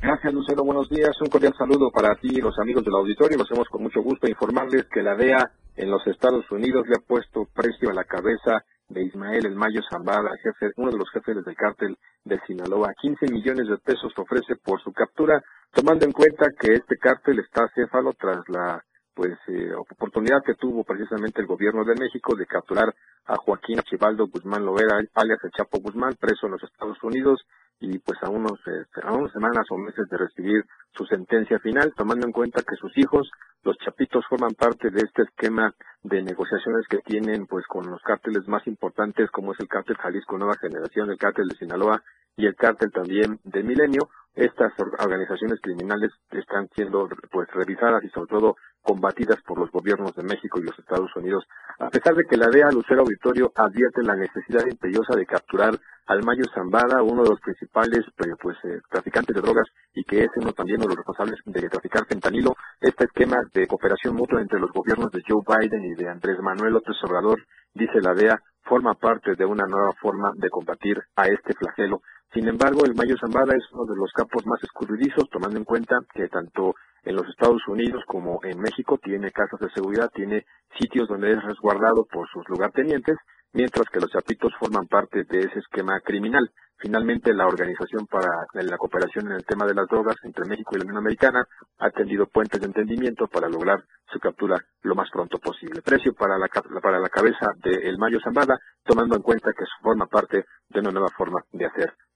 [0.00, 0.62] Gracias, Lucero.
[0.62, 1.20] Buenos días.
[1.20, 3.36] Un cordial saludo para ti y los amigos del auditorio.
[3.36, 7.06] Lo hacemos con mucho gusto informarles que la DEA en los Estados Unidos le ha
[7.06, 11.44] puesto precio a la cabeza de Ismael El Mayo Zambada, jefe, uno de los jefes
[11.44, 12.94] del cártel de Sinaloa.
[13.00, 15.42] 15 millones de pesos ofrece por su captura,
[15.72, 18.82] tomando en cuenta que este cártel está céfalo tras la
[19.14, 22.94] pues eh, oportunidad que tuvo precisamente el gobierno de México de capturar
[23.26, 27.40] a Joaquín Archibaldo Guzmán Lovera, alias el Chapo Guzmán, preso en los Estados Unidos
[27.80, 30.64] y pues a unos este, a unas semanas o meses de recibir
[30.96, 33.30] su sentencia final, tomando en cuenta que sus hijos,
[33.62, 35.72] los chapitos, forman parte de este esquema
[36.02, 40.38] de negociaciones que tienen pues con los cárteles más importantes como es el cártel Jalisco
[40.38, 42.02] Nueva Generación, el cártel de Sinaloa
[42.36, 44.08] y el cártel también de Milenio.
[44.34, 48.56] Estas organizaciones criminales están siendo pues revisadas y sobre todo
[48.88, 51.44] combatidas por los gobiernos de México y los Estados Unidos.
[51.78, 56.24] A pesar de que la DEA Lucero Auditorio advierte la necesidad imperiosa de capturar al
[56.24, 60.30] Mayo Zambada, uno de los principales pues, pues eh, traficantes de drogas y que es
[60.36, 64.72] uno también de los responsables de traficar fentanilo, este esquema de cooperación mutua entre los
[64.72, 69.34] gobiernos de Joe Biden y de Andrés Manuel López Obrador, dice la DEA, forma parte
[69.34, 72.00] de una nueva forma de combatir a este flagelo.
[72.32, 75.98] Sin embargo, el Mayo Zambada es uno de los capos más escurridizos, tomando en cuenta
[76.12, 76.74] que tanto
[77.04, 80.44] en los Estados Unidos como en México tiene casas de seguridad, tiene
[80.78, 83.16] sitios donde es resguardado por sus lugartenientes,
[83.52, 86.50] mientras que los chapitos forman parte de ese esquema criminal.
[86.76, 90.78] Finalmente, la Organización para la Cooperación en el tema de las drogas entre México y
[90.78, 91.44] la Unión Americana
[91.78, 95.82] ha tendido puentes de entendimiento para lograr su captura lo más pronto posible.
[95.82, 96.46] Precio para la,
[96.80, 100.92] para la cabeza de El Mayo Zambada, tomando en cuenta que forma parte de una
[100.92, 102.07] nueva forma de hacer, de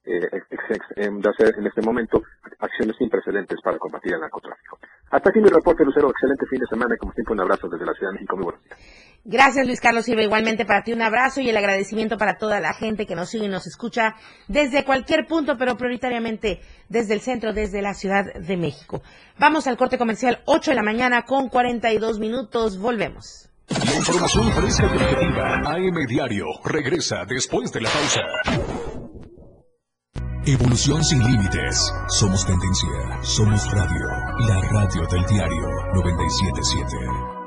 [1.30, 2.22] hacer en este momento
[2.58, 4.78] acciones sin precedentes para combatir el narcotráfico.
[5.10, 6.10] Hasta aquí mi reporte, Lucero.
[6.10, 8.36] Excelente fin de semana y como siempre un abrazo desde la Ciudad de México.
[8.36, 8.78] Muy buenos días.
[9.24, 12.74] Gracias Luis Carlos Silva, igualmente para ti un abrazo y el agradecimiento para toda la
[12.74, 14.16] gente que nos sigue y nos escucha
[14.48, 19.00] desde cualquier punto, pero prioritariamente desde el centro, desde la Ciudad de México.
[19.38, 23.48] Vamos al corte comercial 8 de la mañana con 42 minutos, volvemos.
[23.68, 29.01] La información fresca y objetiva, AM Diario, regresa después de la pausa.
[30.44, 31.92] Evolución sin límites.
[32.08, 33.22] Somos tendencia.
[33.22, 34.08] Somos radio.
[34.48, 37.41] La radio del diario 977.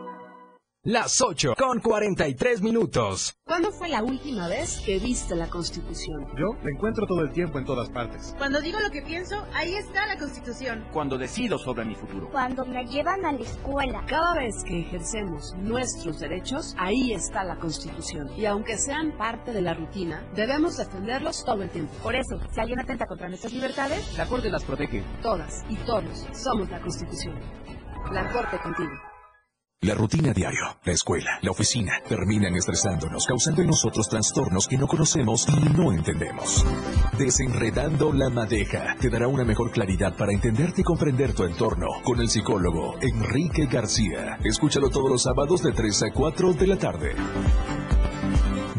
[0.88, 3.36] Las 8 con 43 minutos.
[3.44, 6.28] ¿Cuándo fue la última vez que viste la Constitución?
[6.38, 8.36] Yo la encuentro todo el tiempo en todas partes.
[8.38, 10.86] Cuando digo lo que pienso, ahí está la Constitución.
[10.94, 12.30] Cuando decido sobre mi futuro.
[12.30, 14.04] Cuando me llevan a la escuela.
[14.06, 18.30] Cada vez que ejercemos nuestros derechos, ahí está la Constitución.
[18.38, 21.96] Y aunque sean parte de la rutina, debemos defenderlos todo el tiempo.
[22.04, 25.04] Por eso, si alguien atenta contra nuestras libertades, la Corte las protege.
[25.24, 27.40] Todas y todos somos la Constitución.
[28.12, 28.92] La Corte contigo.
[29.86, 34.88] La rutina diario, la escuela, la oficina, terminan estresándonos, causando en nosotros trastornos que no
[34.88, 36.66] conocemos y no entendemos.
[37.20, 42.20] Desenredando la madeja te dará una mejor claridad para entenderte y comprender tu entorno con
[42.20, 44.40] el psicólogo Enrique García.
[44.44, 47.16] Escúchalo todos los sábados de 3 a 4 de la tarde.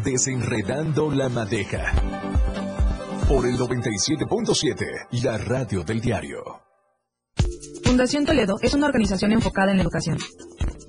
[0.03, 1.93] Desenredando la madeja.
[3.29, 6.43] Por el 97.7, la radio del diario.
[7.85, 10.17] Fundación Toledo es una organización enfocada en la educación.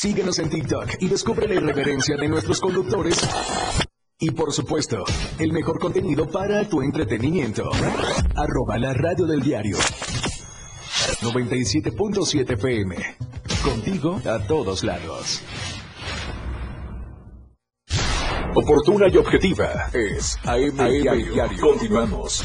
[0.00, 3.20] Síguenos en TikTok y descubre la irreverencia de nuestros conductores.
[4.18, 5.04] Y por supuesto,
[5.38, 7.70] el mejor contenido para tu entretenimiento.
[8.34, 9.76] Arroba la radio del diario.
[11.20, 12.96] 97.7 FM.
[13.62, 15.42] Contigo a todos lados.
[18.54, 21.34] Oportuna y objetiva es AM, Diario.
[21.34, 21.60] Diario.
[21.60, 22.42] Continuamos.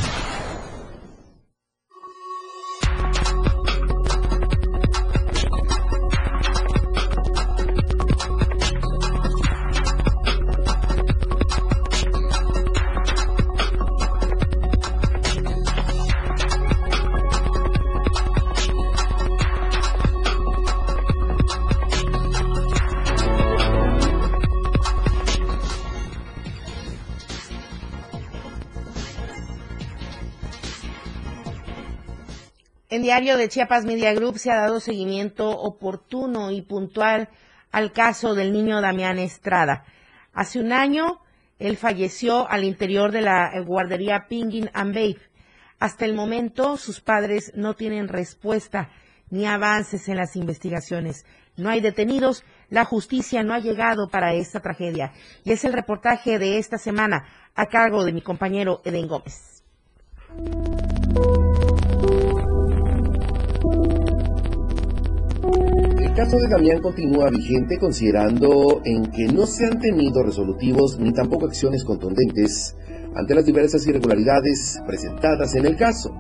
[33.16, 37.30] Diario de Chiapas Media Group se ha dado seguimiento oportuno y puntual
[37.72, 39.86] al caso del niño Damián Estrada.
[40.34, 41.22] Hace un año,
[41.58, 45.22] él falleció al interior de la guardería Pingin and Babe.
[45.80, 48.90] Hasta el momento, sus padres no tienen respuesta
[49.30, 51.26] ni avances en las investigaciones.
[51.56, 55.14] No hay detenidos, la justicia no ha llegado para esta tragedia.
[55.46, 59.64] Y es el reportaje de esta semana a cargo de mi compañero Eden Gómez.
[66.16, 71.46] Caso de Damián continúa vigente considerando en que no se han tenido resolutivos ni tampoco
[71.46, 72.74] acciones contundentes
[73.14, 76.16] ante las diversas irregularidades presentadas en el caso.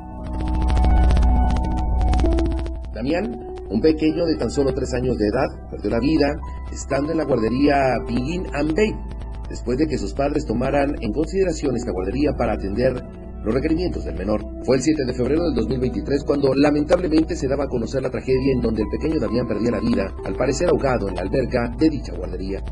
[2.93, 6.35] Damián, un pequeño de tan solo tres años de edad, perdió la vida
[6.73, 8.99] estando en la guardería Begin and Babe,
[9.47, 13.01] después de que sus padres tomaran en consideración esta guardería para atender
[13.45, 14.54] los requerimientos del menor.
[14.65, 18.51] Fue el 7 de febrero del 2023 cuando lamentablemente se daba a conocer la tragedia
[18.55, 21.87] en donde el pequeño Damián perdía la vida, al parecer ahogado en la alberca de
[21.87, 22.63] dicha guardería.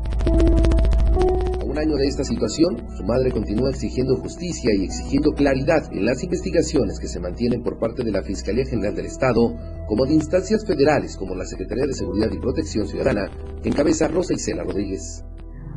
[1.60, 6.04] A un año de esta situación, su madre continúa exigiendo justicia y exigiendo claridad en
[6.04, 9.54] las investigaciones que se mantienen por parte de la Fiscalía General del Estado,
[9.86, 13.30] como de instancias federales como la Secretaría de Seguridad y Protección Ciudadana,
[13.62, 15.24] que encabeza Rosa Isela Rodríguez.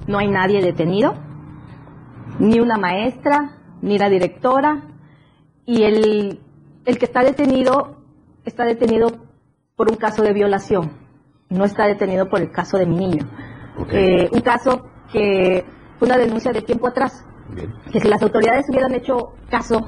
[0.08, 1.14] No hay nadie detenido,
[2.40, 4.97] ni una maestra, ni la directora,
[5.68, 6.40] y el,
[6.86, 7.98] el que está detenido
[8.46, 9.10] está detenido
[9.76, 10.90] por un caso de violación,
[11.50, 13.30] no está detenido por el caso de mi niño.
[13.92, 15.64] Eh, un caso que
[16.00, 17.24] fue una denuncia de tiempo atrás,
[17.92, 19.86] que si las autoridades hubieran hecho caso,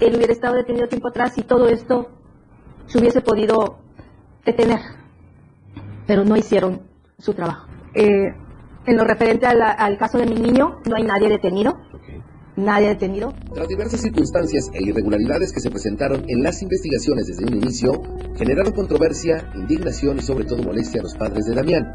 [0.00, 2.08] él hubiera estado detenido tiempo atrás y todo esto
[2.86, 3.78] se hubiese podido
[4.44, 4.80] detener,
[6.06, 6.80] pero no hicieron
[7.18, 7.66] su trabajo.
[7.94, 8.34] Eh,
[8.86, 11.76] en lo referente la- al caso de mi niño, no hay nadie detenido.
[12.60, 13.32] Nadie detenido.
[13.54, 18.02] Tras diversas circunstancias e irregularidades que se presentaron en las investigaciones desde un inicio,
[18.36, 21.86] generaron controversia, indignación y sobre todo molestia a los padres de Damián,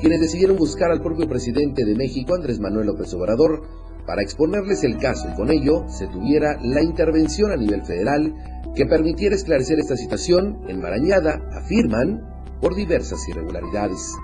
[0.00, 3.60] quienes decidieron buscar al propio presidente de México, Andrés Manuel López Obrador,
[4.06, 8.32] para exponerles el caso y con ello se tuviera la intervención a nivel federal
[8.74, 12.22] que permitiera esclarecer esta situación enmarañada, afirman,
[12.62, 14.14] por diversas irregularidades.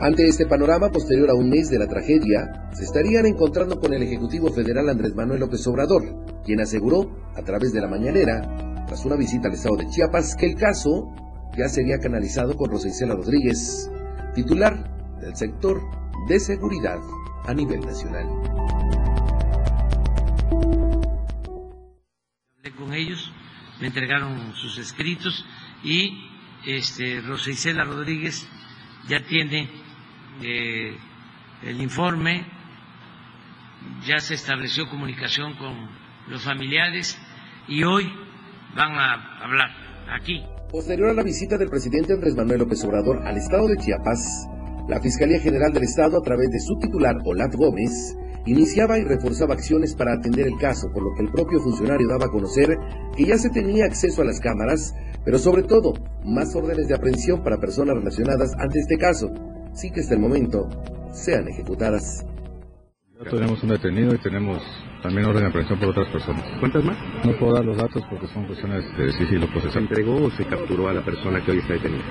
[0.00, 4.02] Ante este panorama, posterior a un mes de la tragedia, se estarían encontrando con el
[4.02, 6.02] Ejecutivo Federal Andrés Manuel López Obrador,
[6.44, 10.46] quien aseguró, a través de la mañanera, tras una visita al estado de Chiapas, que
[10.46, 11.14] el caso
[11.56, 13.90] ya sería canalizado con Rosa Isela Rodríguez,
[14.34, 15.80] titular del sector
[16.28, 16.98] de seguridad
[17.44, 18.26] a nivel nacional.
[22.76, 23.30] con ellos,
[23.80, 25.44] me entregaron sus escritos
[25.84, 26.18] y
[26.66, 28.46] este, Rodríguez
[29.08, 29.68] ya tiene
[30.40, 32.44] el informe,
[34.06, 35.88] ya se estableció comunicación con
[36.28, 37.18] los familiares
[37.68, 38.10] y hoy
[38.74, 39.70] van a hablar
[40.10, 40.42] aquí.
[40.70, 44.48] Posterior a la visita del presidente Andrés Manuel López Obrador al estado de Chiapas,
[44.88, 48.16] la Fiscalía General del Estado, a través de su titular Olaf Gómez,
[48.46, 52.26] iniciaba y reforzaba acciones para atender el caso, por lo que el propio funcionario daba
[52.26, 52.76] a conocer
[53.16, 55.92] que ya se tenía acceso a las cámaras, pero sobre todo
[56.24, 59.30] más órdenes de aprehensión para personas relacionadas ante este caso,
[59.74, 60.68] sin que hasta el momento
[61.12, 62.24] sean ejecutadas.
[63.18, 64.62] Ya tenemos un detenido y tenemos
[65.02, 66.44] también orden de aprehensión por otras personas.
[66.60, 66.96] ¿Cuántas más?
[67.24, 69.72] No puedo dar los datos porque son cuestiones de sigilo procesal.
[69.72, 72.02] ¿Se entregó o se capturó a la persona que hoy está detenida?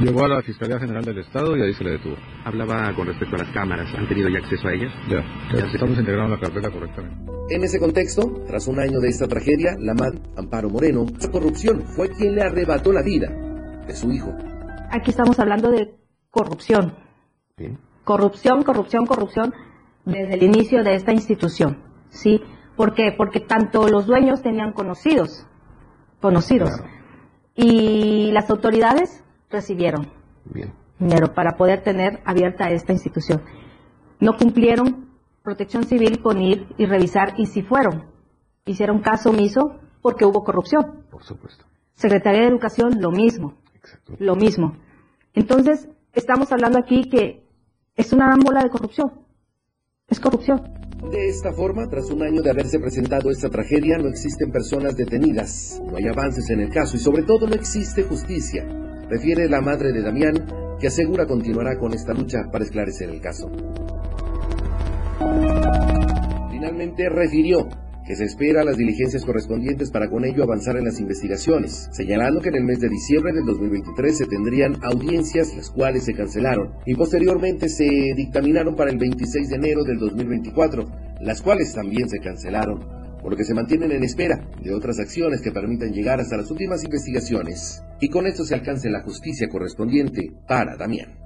[0.00, 2.16] Llegó a la Fiscalía General del Estado y ahí se le detuvo.
[2.44, 3.92] Hablaba con respecto a las cámaras.
[3.96, 4.92] ¿Han tenido ya acceso a ellas?
[5.08, 5.24] Ya,
[5.54, 7.32] ya estamos integrando la carpeta correctamente.
[7.50, 11.82] En ese contexto, tras un año de esta tragedia, la MAD, Amparo Moreno, la corrupción
[11.82, 13.28] fue quien le arrebató la vida
[13.86, 14.32] de su hijo.
[14.90, 16.01] Aquí estamos hablando de
[16.32, 16.94] corrupción.
[17.56, 17.78] Bien.
[18.02, 19.54] Corrupción, corrupción, corrupción
[20.04, 21.78] desde el inicio de esta institución.
[22.10, 22.42] ¿Sí?
[22.74, 23.14] ¿Por qué?
[23.16, 25.46] Porque tanto los dueños tenían conocidos,
[26.20, 26.70] conocidos,
[27.54, 30.10] y las autoridades recibieron
[30.46, 30.72] Bien.
[30.98, 33.42] dinero para poder tener abierta esta institución.
[34.18, 35.10] No cumplieron
[35.42, 38.06] protección civil con ir y revisar y si fueron.
[38.64, 41.04] Hicieron caso omiso porque hubo corrupción.
[41.10, 41.66] Por supuesto.
[41.94, 43.54] Secretaría de Educación, lo mismo.
[43.74, 44.14] Exacto.
[44.18, 44.76] Lo mismo.
[45.34, 47.42] Entonces, estamos hablando aquí que
[47.94, 49.12] es una ámbola de corrupción.
[50.08, 50.60] Es corrupción.
[51.10, 55.82] De esta forma, tras un año de haberse presentado esta tragedia, no existen personas detenidas,
[55.84, 58.64] no hay avances en el caso y sobre todo no existe justicia,
[59.08, 60.34] refiere la madre de Damián,
[60.78, 63.50] que asegura continuará con esta lucha para esclarecer el caso.
[66.50, 67.68] Finalmente refirió
[68.16, 72.56] se espera las diligencias correspondientes para con ello avanzar en las investigaciones, señalando que en
[72.56, 77.68] el mes de diciembre del 2023 se tendrían audiencias, las cuales se cancelaron, y posteriormente
[77.68, 77.84] se
[78.16, 80.84] dictaminaron para el 26 de enero del 2024,
[81.20, 82.80] las cuales también se cancelaron,
[83.22, 86.50] por lo que se mantienen en espera de otras acciones que permitan llegar hasta las
[86.50, 91.18] últimas investigaciones, y con esto se alcance la justicia correspondiente para Damián.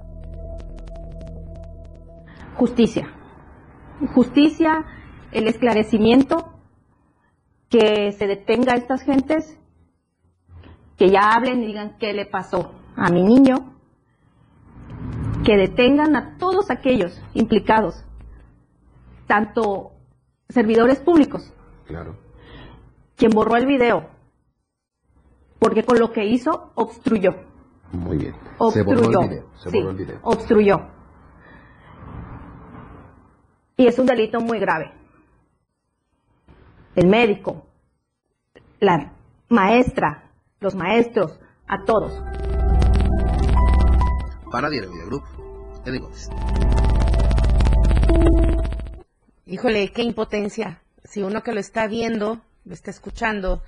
[2.55, 3.07] Justicia.
[4.13, 4.85] Justicia,
[5.31, 6.56] el esclarecimiento,
[7.69, 9.57] que se detenga a estas gentes,
[10.97, 13.73] que ya hablen y digan qué le pasó a mi niño,
[15.43, 18.03] que detengan a todos aquellos implicados,
[19.27, 19.91] tanto
[20.49, 21.53] servidores públicos,
[21.85, 22.15] Claro.
[23.15, 24.07] quien borró el video,
[25.59, 27.35] porque con lo que hizo obstruyó,
[27.91, 28.33] Muy bien.
[28.33, 29.45] Se obstruyó, borró el video.
[29.55, 30.19] Se sí, borró el video.
[30.23, 30.81] obstruyó.
[33.77, 34.91] Y es un delito muy grave.
[36.97, 37.67] El médico,
[38.79, 39.13] la
[39.49, 42.11] maestra, los maestros, a todos.
[44.51, 45.23] Para Diario Media Group,
[45.85, 46.27] Eddie Gómez.
[49.45, 50.81] Híjole, qué impotencia.
[51.03, 53.61] Si uno que lo está viendo, lo está escuchando,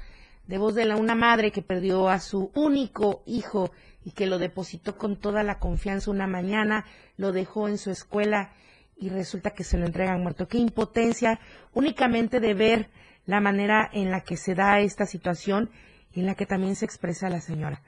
[0.48, 3.70] de voz de la, una madre que perdió a su único hijo
[4.04, 6.84] y que lo depositó con toda la confianza una mañana,
[7.16, 8.54] lo dejó en su escuela
[8.98, 10.48] y resulta que se lo entregan muerto.
[10.48, 11.40] Qué impotencia
[11.76, 12.90] únicamente de ver
[13.30, 15.70] la manera en la que se da esta situación
[16.12, 17.84] y en la que también se expresa la señora.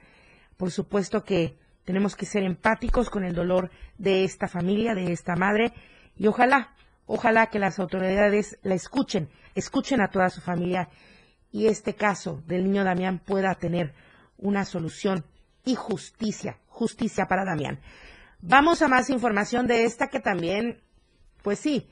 [0.56, 5.34] Por supuesto que tenemos que ser empáticos con el dolor de esta familia, de esta
[5.34, 5.72] madre,
[6.16, 6.76] y ojalá,
[7.06, 10.88] ojalá que las autoridades la escuchen, escuchen a toda su familia
[11.50, 13.94] y este caso del niño Damián pueda tener
[14.38, 15.24] una solución
[15.64, 17.80] y justicia, justicia para Damián.
[18.42, 20.80] Vamos a más información de esta que también,
[21.42, 21.90] pues sí,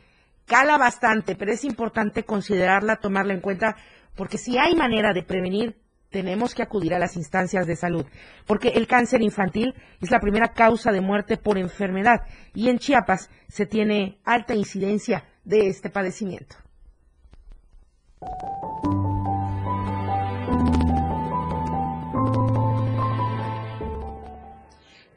[0.51, 3.76] cala bastante, pero es importante considerarla, tomarla en cuenta,
[4.16, 5.76] porque si hay manera de prevenir,
[6.11, 8.05] tenemos que acudir a las instancias de salud,
[8.48, 12.22] porque el cáncer infantil es la primera causa de muerte por enfermedad
[12.53, 16.57] y en Chiapas se tiene alta incidencia de este padecimiento.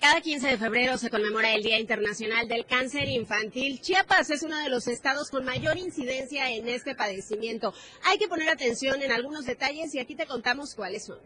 [0.03, 3.79] Cada 15 de febrero se conmemora el Día Internacional del Cáncer Infantil.
[3.79, 7.73] Chiapas es uno de los estados con mayor incidencia en este padecimiento.
[8.03, 11.19] Hay que poner atención en algunos detalles y aquí te contamos cuáles son.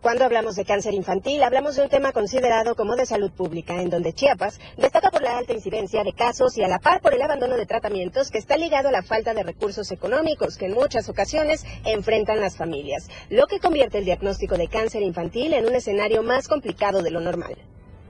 [0.00, 3.90] Cuando hablamos de cáncer infantil, hablamos de un tema considerado como de salud pública, en
[3.90, 7.20] donde Chiapas destaca por la alta incidencia de casos y a la par por el
[7.20, 11.10] abandono de tratamientos que está ligado a la falta de recursos económicos que en muchas
[11.10, 16.22] ocasiones enfrentan las familias, lo que convierte el diagnóstico de cáncer infantil en un escenario
[16.22, 17.54] más complicado de lo normal.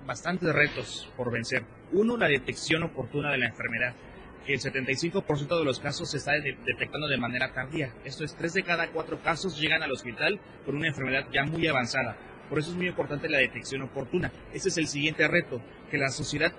[0.07, 1.65] Bastantes retos por vencer.
[1.93, 3.95] Uno, la detección oportuna de la enfermedad.
[4.47, 7.93] El 75% de los casos se está de- detectando de manera tardía.
[8.05, 11.67] Esto es, 3 de cada 4 casos llegan al hospital por una enfermedad ya muy
[11.67, 12.17] avanzada.
[12.51, 14.31] Por eso es muy importante la detección oportuna.
[14.53, 16.53] Ese es el siguiente reto, que la sociedad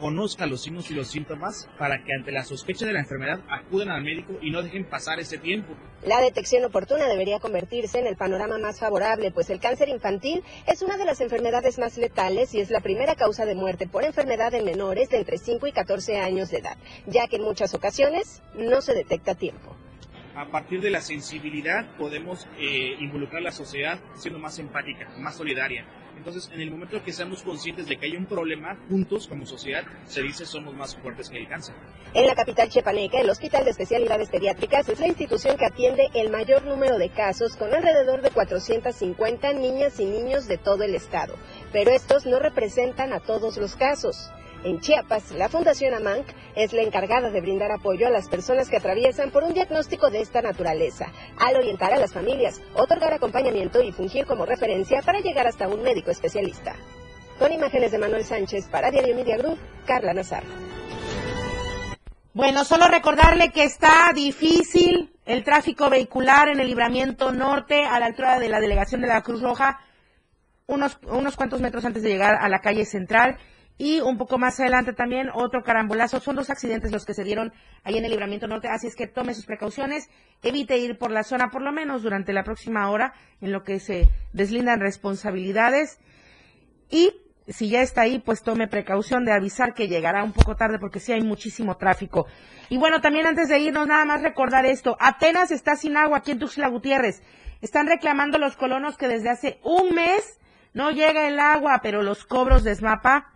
[0.00, 3.90] conozca los signos y los síntomas para que ante la sospecha de la enfermedad acudan
[3.90, 5.74] al médico y no dejen pasar ese tiempo.
[6.04, 10.82] La detección oportuna debería convertirse en el panorama más favorable, pues el cáncer infantil es
[10.82, 14.54] una de las enfermedades más letales y es la primera causa de muerte por enfermedad
[14.54, 18.42] en menores de entre 5 y 14 años de edad, ya que en muchas ocasiones
[18.54, 19.76] no se detecta a tiempo
[20.34, 25.36] a partir de la sensibilidad podemos eh, involucrar a la sociedad siendo más empática, más
[25.36, 25.84] solidaria.
[26.20, 29.84] Entonces, en el momento que seamos conscientes de que hay un problema, juntos como sociedad,
[30.04, 31.74] se dice somos más fuertes que el cáncer.
[32.12, 36.28] En la capital chepaneca, el Hospital de Especialidades Pediátricas es la institución que atiende el
[36.28, 41.36] mayor número de casos con alrededor de 450 niñas y niños de todo el estado.
[41.72, 44.30] Pero estos no representan a todos los casos.
[44.62, 48.76] En Chiapas, la Fundación AMANC es la encargada de brindar apoyo a las personas que
[48.76, 51.06] atraviesan por un diagnóstico de esta naturaleza,
[51.38, 55.82] al orientar a las familias, otorgar acompañamiento y fungir como referencia para llegar hasta un
[55.82, 56.74] médico especialista.
[57.38, 60.42] Con imágenes de Manuel Sánchez para Diario Media Group, Carla Nazar.
[62.34, 68.06] Bueno, solo recordarle que está difícil el tráfico vehicular en el libramiento norte a la
[68.06, 69.80] altura de la delegación de la Cruz Roja,
[70.66, 73.38] unos, unos cuantos metros antes de llegar a la calle central
[73.80, 76.20] y un poco más adelante también otro carambolazo.
[76.20, 77.50] Son dos accidentes los que se dieron
[77.82, 80.10] ahí en el libramiento norte, así es que tome sus precauciones,
[80.42, 83.80] evite ir por la zona por lo menos durante la próxima hora en lo que
[83.80, 85.98] se deslindan responsabilidades
[86.90, 87.14] y
[87.48, 91.00] si ya está ahí, pues tome precaución de avisar que llegará un poco tarde porque
[91.00, 92.26] sí hay muchísimo tráfico.
[92.68, 94.98] Y bueno, también antes de irnos, nada más recordar esto.
[95.00, 97.22] Atenas está sin agua aquí en Tuxtla Gutiérrez.
[97.62, 100.38] Están reclamando los colonos que desde hace un mes
[100.74, 103.32] no llega el agua, pero los cobros de SMAPA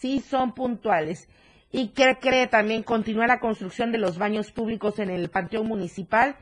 [0.00, 1.28] sí son puntuales.
[1.70, 6.36] Y que cree también continuar la construcción de los baños públicos en el Panteón Municipal,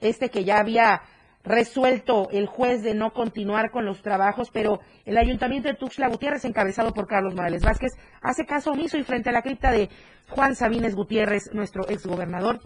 [0.00, 1.02] este que ya había
[1.44, 6.44] resuelto el juez de no continuar con los trabajos, pero el Ayuntamiento de Tuxtla Gutiérrez,
[6.44, 9.88] encabezado por Carlos Morales Vázquez, hace caso omiso y frente a la cripta de
[10.28, 12.60] Juan Sabines Gutiérrez, nuestro exgobernador,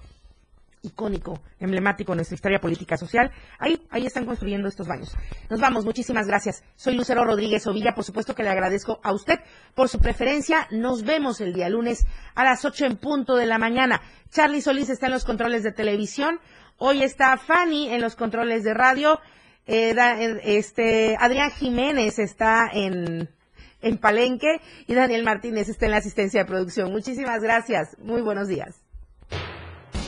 [0.87, 3.31] icónico, emblemático en nuestra historia política social.
[3.59, 5.15] Ahí, ahí están construyendo estos baños.
[5.51, 6.65] Nos vamos, muchísimas gracias.
[6.77, 9.41] Soy Lucero Rodríguez Ovilla, por supuesto que le agradezco a usted
[9.75, 10.67] por su preferencia.
[10.71, 14.01] Nos vemos el día lunes a las 8 en punto de la mañana.
[14.31, 16.41] Charlie Solís está en los controles de televisión.
[16.79, 19.21] Hoy está Fanny en los controles de radio.
[19.67, 19.95] Eh,
[20.45, 23.29] este, Adrián Jiménez está en,
[23.81, 26.93] en Palenque y Daniel Martínez está en la asistencia de producción.
[26.93, 27.97] Muchísimas gracias.
[27.99, 28.86] Muy buenos días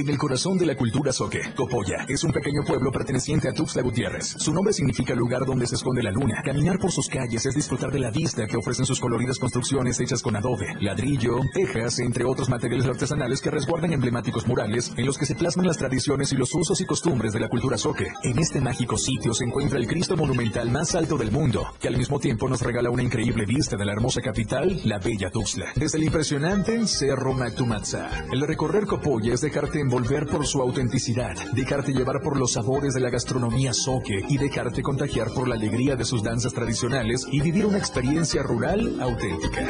[0.00, 3.82] En el corazón de la cultura soque, Copolla es un pequeño pueblo perteneciente a Tuxtla
[3.82, 4.34] Gutiérrez.
[4.38, 6.40] Su nombre significa lugar donde se esconde la luna.
[6.42, 10.22] Caminar por sus calles es disfrutar de la vista que ofrecen sus coloridas construcciones hechas
[10.22, 15.26] con adobe, ladrillo, tejas, entre otros materiales artesanales que resguardan emblemáticos murales en los que
[15.26, 18.06] se plasman las tradiciones y los usos y costumbres de la cultura soque.
[18.22, 21.98] En este mágico sitio se encuentra el Cristo monumental más alto del mundo, que al
[21.98, 25.66] mismo tiempo nos regala una increíble vista de la hermosa capital, la bella Tuxtla.
[25.76, 28.08] Desde el impresionante Cerro Matumatza.
[28.32, 33.00] El recorrer Copolla es dejarte envolver por su autenticidad, dejarte llevar por los sabores de
[33.00, 37.66] la gastronomía soque y dejarte contagiar por la alegría de sus danzas tradicionales y vivir
[37.66, 39.66] una experiencia rural auténtica.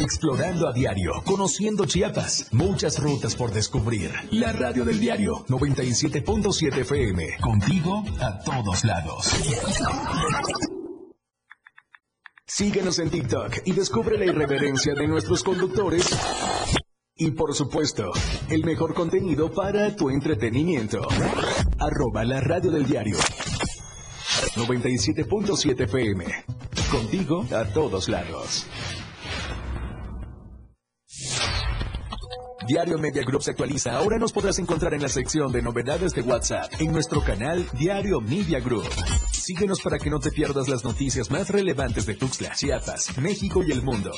[0.00, 4.12] Explorando a diario, conociendo Chiapas, muchas rutas por descubrir.
[4.30, 9.26] La radio del diario 97.7 FM, contigo a todos lados.
[12.52, 16.04] Síguenos en TikTok y descubre la irreverencia de nuestros conductores.
[17.16, 18.10] Y por supuesto,
[18.48, 21.00] el mejor contenido para tu entretenimiento.
[21.78, 23.16] Arroba la radio del diario.
[24.56, 26.24] 97.7 FM.
[26.90, 28.66] Contigo a todos lados.
[32.66, 33.96] Diario Media Group se actualiza.
[33.96, 38.20] Ahora nos podrás encontrar en la sección de novedades de WhatsApp en nuestro canal Diario
[38.20, 38.88] Media Group.
[39.40, 43.72] Síguenos para que no te pierdas las noticias más relevantes de Tuxtla, Chiapas, México y
[43.72, 44.12] el mundo.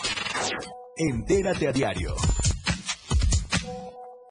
[0.97, 2.17] Entérate a diario.